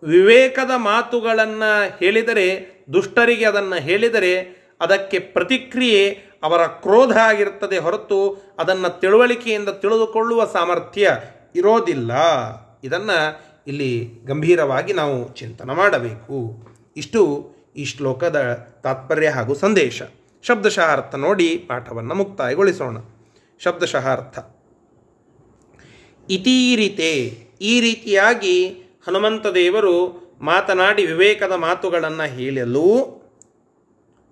[0.03, 2.47] ವಿವೇಕದ ಮಾತುಗಳನ್ನು ಹೇಳಿದರೆ,
[2.93, 4.33] ದುಷ್ಟರಿಗೆ ಅದನ್ನು ಹೇಳಿದರೆ
[4.81, 6.03] ಅದಕ್ಕೆ ಪ್ರತಿಕ್ರಿಯೆ
[6.43, 8.20] ಅವರ ಕ್ರೋಧ ಆಗಿರ್ತದೆ ಹೊರತು
[8.59, 11.11] ಅದನ್ನು ತಿಳುವಳಿಕೆಯಿಂದ ತಿಳಿದುಕೊಳ್ಳುವ ಸಾಮರ್ಥ್ಯ
[11.57, 12.12] ಇರೋದಿಲ್ಲ.
[12.85, 13.18] ಇದನ್ನು
[13.67, 13.91] ಇಲ್ಲಿ
[14.31, 16.39] ಗಂಭೀರವಾಗಿ ನಾವು ಚಿಂತನೆ ಮಾಡಬೇಕು.
[17.03, 17.21] ಇಷ್ಟು
[17.81, 18.39] ಈ ಶ್ಲೋಕದ
[18.85, 20.03] ತಾತ್ಪರ್ಯ ಹಾಗೂ ಸಂದೇಶ.
[20.45, 22.97] ಶಬ್ದಶಃ ಅರ್ಥ ನೋಡಿ ಪಾಠವನ್ನು ಮುಕ್ತಾಯಗೊಳಿಸೋಣ.
[23.61, 24.37] ಶಬ್ದಶಃ ಅರ್ಥ
[26.29, 27.12] ಇತೀರಿತೆ
[27.71, 28.57] ಈ ರೀತಿಯಾಗಿ
[29.07, 29.95] ಹನುಮಂತ ದೇವರು
[30.49, 32.89] ಮಾತನಾಡಿ ವಿವೇಕದ ಮಾತುಗಳನ್ನು ಹೇಳಲು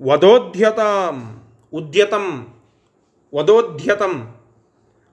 [0.01, 1.19] ವಧೋದ್ಯತಾಂ
[1.73, 2.27] ಉದ್ಯತಂ
[3.33, 4.15] ವಧೋದ್ಯತಂ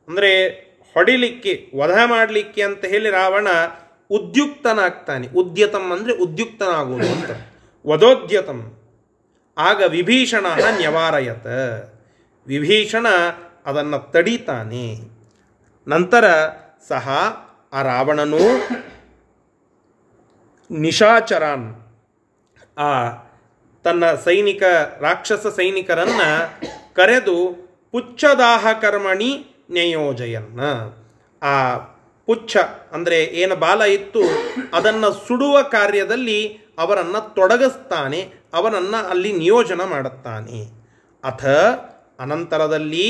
[0.07, 0.31] ಅಂದರೆ
[0.95, 3.47] ಹೊಡಿಲಿಕ್ಕೆ, ವಧ ಮಾಡಲಿಕ್ಕೆ ಅಂತ ಹೇಳಿ ರಾವಣ
[4.09, 5.27] ಉದ್ಯುಕ್ತನಾಗ್ತಾನೆ.
[5.27, 7.29] ಉದ್ಯತಂ ಅಂದರೆ ಉದ್ಯುಕ್ತನಾಗುವುದು ಅಂತ.
[7.87, 8.75] ವದೋದ್ಯತಂ.
[9.57, 10.45] ಆಗ ವಿಭೀಷಣ
[10.77, 11.47] ನ್ಯವಾರಯತ.
[12.47, 13.07] ವಿಭೀಷಣ
[13.65, 14.95] ಅದನ್ನು ತಡೀತಾನೆ.
[15.87, 16.25] ನಂತರ
[16.87, 17.09] ಸಹ
[17.73, 18.39] ಆ ರಾವಣನು
[20.71, 21.67] ನಿಶಾಚರಾನ್,
[22.77, 22.89] ಆ
[23.83, 24.63] ತನ್ನ ಸೈನಿಕ,
[25.01, 26.29] ರಾಕ್ಷಸ ಸೈನಿಕರನ್ನು
[26.95, 27.35] ಕರೆದು
[27.91, 29.31] ಪುಚ್ಛದಾಹ ಕರ್ಮಣಿ
[29.69, 30.61] ನಿಯೋಜಯನ್ನ
[31.43, 31.77] ಆ
[32.29, 32.57] ಪುಚ್ಛ
[32.95, 34.23] ಅಂದರೆ ಏನು ಬಾಲ ಇತ್ತು,
[34.77, 36.39] ಅದನ್ನು ಸುಡುವ ಕಾರ್ಯದಲ್ಲಿ
[36.83, 38.19] ಅವರನ್ನು ತೊಡಗಿಸ್ತಾನೆ,
[38.57, 40.59] ಅವನನ್ನು ಅಲ್ಲಿ ನಿಯೋಜನ ಮಾಡುತ್ತಾನೆ.
[41.23, 41.45] ಅಥ
[42.23, 43.07] ಅನಂತರದಲ್ಲಿ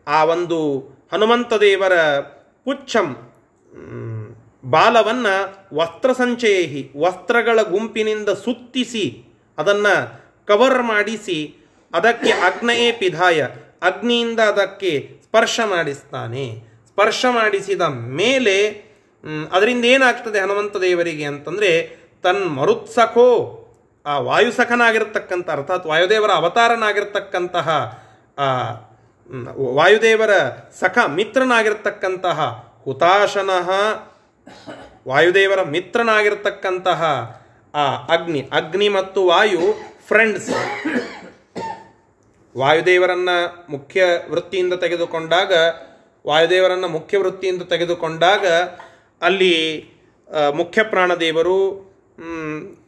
[0.07, 0.59] ಆ ಒಂದು
[1.13, 1.95] ಹನುಮಂತದೇವರ
[2.65, 3.07] ಪುಚ್ಛಂ
[4.63, 5.36] ಬಾಲವನ್ನು
[5.78, 6.63] ವಸ್ತ್ರಸಂಚಯೈ
[7.03, 9.05] ವಸ್ತ್ರಗಳ ಗುಂಪಿನಿಂದ ಸುತ್ತಿಸಿ,
[9.57, 9.95] ಅದನ್ನು
[10.49, 11.39] ಕವರ್ ಮಾಡಿಸಿ
[11.94, 13.44] ಅದಕ್ಕೆ ಅಗ್ನಯೇ ಪಿಧಾಯ.
[13.82, 14.92] ಅಗ್ನಿಯಿಂದ ಅದಕ್ಕೆ
[15.24, 16.46] ಸ್ಪರ್ಶ ಮಾಡಿಸ್ತಾನೆ.
[16.88, 17.82] ಸ್ಪರ್ಶ ಮಾಡಿಸಿದ
[18.22, 18.58] ಮೇಲೆ
[19.52, 21.72] ಅದರಿಂದ ಏನಾಗ್ತದೆ ಹನುಮಂತ ದೇವರಿಗೆ ಅಂತಂದರೆ,
[22.24, 23.56] ತನ್ ಮರುತ್ಸಖೋ
[24.06, 27.68] ಆ ವಾಯುಸಖನಾಗಿರ್ತಕ್ಕಂಥ ಅರ್ಥಾತ್ ವಾಯುದೇವರ ಅವತಾರನಾಗಿರ್ತಕ್ಕಂತಹ,
[28.38, 28.48] ಆ
[29.74, 30.34] ವಾಯುದೇವರ
[30.80, 32.40] ಸಖ ಮಿತ್ರನಾಗಿರ್ತಕ್ಕಂತಹ
[32.86, 33.70] ಹುತಾಶನಃ,
[35.08, 37.02] ವಾಯುದೇವರ ಮಿತ್ರನಾಗಿರ್ತಕ್ಕಂತಹ,
[37.76, 39.66] ಆ ಅಗ್ನಿ ಅಗ್ನಿ ಮತ್ತು ವಾಯು
[40.08, 40.50] ಫ್ರೆಂಡ್ಸ್
[42.60, 43.30] ವಾಯುದೇವರನ್ನ
[43.70, 45.51] ಮುಖ್ಯ ವೃತ್ತಿಯಿಂದ ತೆಗೆದುಕೊಂಡಾಗ,
[46.26, 48.45] ವಾಯುದೇವರನ್ನು ಮುಖ್ಯ ವೃತ್ತಿಯಿಂದ ತೆಗೆದುಕೊಂಡಾಗ
[49.22, 49.53] ಅಲ್ಲಿ
[50.55, 51.60] ಮುಖ್ಯ ಪ್ರಾಣದೇವರು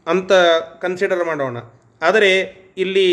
[0.08, 0.32] ಅಂತ
[0.82, 1.58] ಕನ್ಸಿಡರ್ ಮಾಡೋಣ.
[2.02, 2.32] ಆದರೆ
[2.78, 3.10] ಇಲ್ಲಿ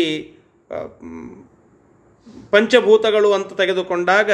[2.51, 4.31] ಪಂಚಭೂತಗಳು ಅಂತ ತೆಗೆದುಕೊಂಡಾಗ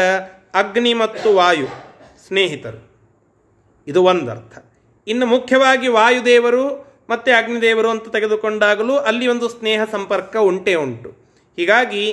[0.53, 1.67] ಅಗ್ನಿ ಮತ್ತು ವಾಯು,
[2.28, 2.82] ಸ್ನೇಹಿತರು.
[3.88, 4.57] ಇದು ಒಂದರ್ಥ.
[5.07, 6.65] ಇನ್ನು ಮುಖ್ಯವಾಗಿ ವಾಯುದೇವರು
[7.09, 11.24] ಮತ್ತು ಅಗ್ನಿದೇವರು ಅಂತ ತೆಗೆದುಕೊಂಡಾಗಲೂ ಅಲ್ಲಿ ಒಂದು ಸ್ನೇಹ ಸಂಪರ್ಕ ಉಂಟೇ ಉಂಟು.
[11.58, 12.06] ಹೀಗಾಗಿ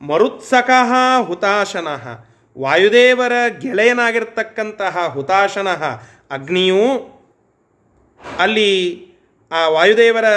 [0.00, 0.90] ಮರುತ್ಸಕಃ
[1.28, 2.04] ಹುತಾಶನಃ,
[2.56, 5.82] ವಾಯುದೇವರ ಗೆಳೆಯನಾಗಿರ್ತಕ್ಕಂತಹ ಹುತಾಶನಃ
[6.36, 6.84] ಅಗ್ನಿಯು
[8.44, 8.70] ಅಲ್ಲಿ
[9.50, 10.28] ಆ ವಾಯುದೇವರ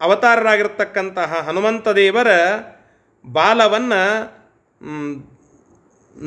[0.00, 2.30] ಅವತಾರರಾಗಿರ್ತಕ್ಕಂತಹ ಹನುಮಂತ ದೇವರ
[3.24, 4.02] ಬಾಲವನ್ನು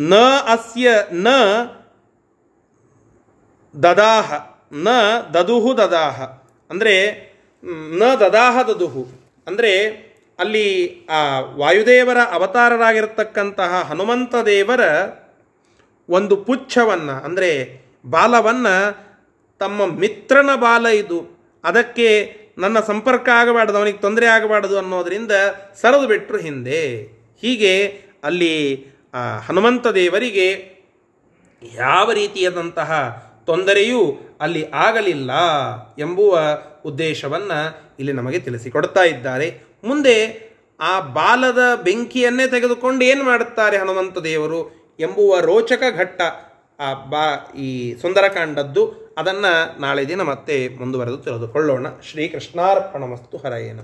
[0.09, 0.13] ನ
[0.53, 0.87] ಅಸ್ಯ,
[1.25, 1.27] ನ
[3.73, 4.27] ದದಾಹ,
[4.85, 4.87] ನ
[5.35, 6.17] ದದುಹು ದದಾಹ,
[6.69, 6.93] ಅಂದರೆ
[7.99, 9.03] ನ ದದಾಹ ದದುಹು,
[9.47, 9.71] ಅಂದರೆ
[10.41, 10.67] ಅಲ್ಲಿ
[11.17, 11.19] ಆ
[11.61, 14.83] ವಾಯುದೇವರ ಅವತಾರರಾಗಿರ್ತಕ್ಕಂತಹ ಹನುಮಂತ ದೇವರ
[16.09, 17.51] ಒಂದು ಪುಚ್ಛವನ್ನು, ಅಂದರೆ
[18.15, 18.75] ಬಾಲವನ್ನು
[19.61, 21.19] ತಮ್ಮ ಮಿತ್ರನ ಬಾಲ ಇದು.
[21.63, 22.07] ಅದಕ್ಕೆ
[22.63, 25.33] ನನ್ನ ಸಂಪರ್ಕ ಆಗಬಾರ್ದು, ಅವನಿಗೆ ತೊಂದರೆ ಆಗಬಾರ್ದು ಅನ್ನೋದರಿಂದ
[25.81, 26.81] ಸರದು ಬಿಟ್ಟರು ಹಿಂದೆ.
[27.43, 27.73] ಹೀಗೆ
[28.29, 28.53] ಅಲ್ಲಿ
[29.47, 30.47] ಹನುಮಂತ ದೇವರಿಗೆ
[31.61, 32.91] ಯಾವ ರೀತಿಯಾದಂತಹ
[33.49, 34.01] ತೊಂದರೆಯೂ
[34.45, 35.31] ಅಲ್ಲಿ ಆಗಲಿಲ್ಲ
[36.05, 36.39] ಎಂಬುವ
[36.89, 37.59] ಉದ್ದೇಶವನ್ನು
[37.99, 39.47] ಇಲ್ಲಿ ನಮಗೆ ತಿಳಿಸಿಕೊಡ್ತಾ ಇದ್ದಾರೆ.
[39.83, 46.21] ಮುಂದೆ ಆ ಬಾಲದ ಬೆಂಕಿಯನ್ನೇ ತೆಗೆದುಕೊಂಡು ಏನು ಮಾಡುತ್ತಾರೆ ಹನುಮಂತ ದೇವರು ಎಂಬುವ ರೋಚಕ ಘಟ್ಟ,
[46.79, 49.15] ಆ ಬಾ, ಈ ಸುಂದರಕಾಂಡದ್ದು.
[49.17, 51.87] ಅದನ್ನು ನಾಳೆ ದಿನ ಮತ್ತೆ ಮುಂದುವರೆದು ತಿಳಿದುಕೊಳ್ಳೋಣ.
[52.11, 53.79] ಶ್ರೀಕೃಷ್ಣಾರ್ಪಣ ಮಸ್ತು ಹರಯೇನ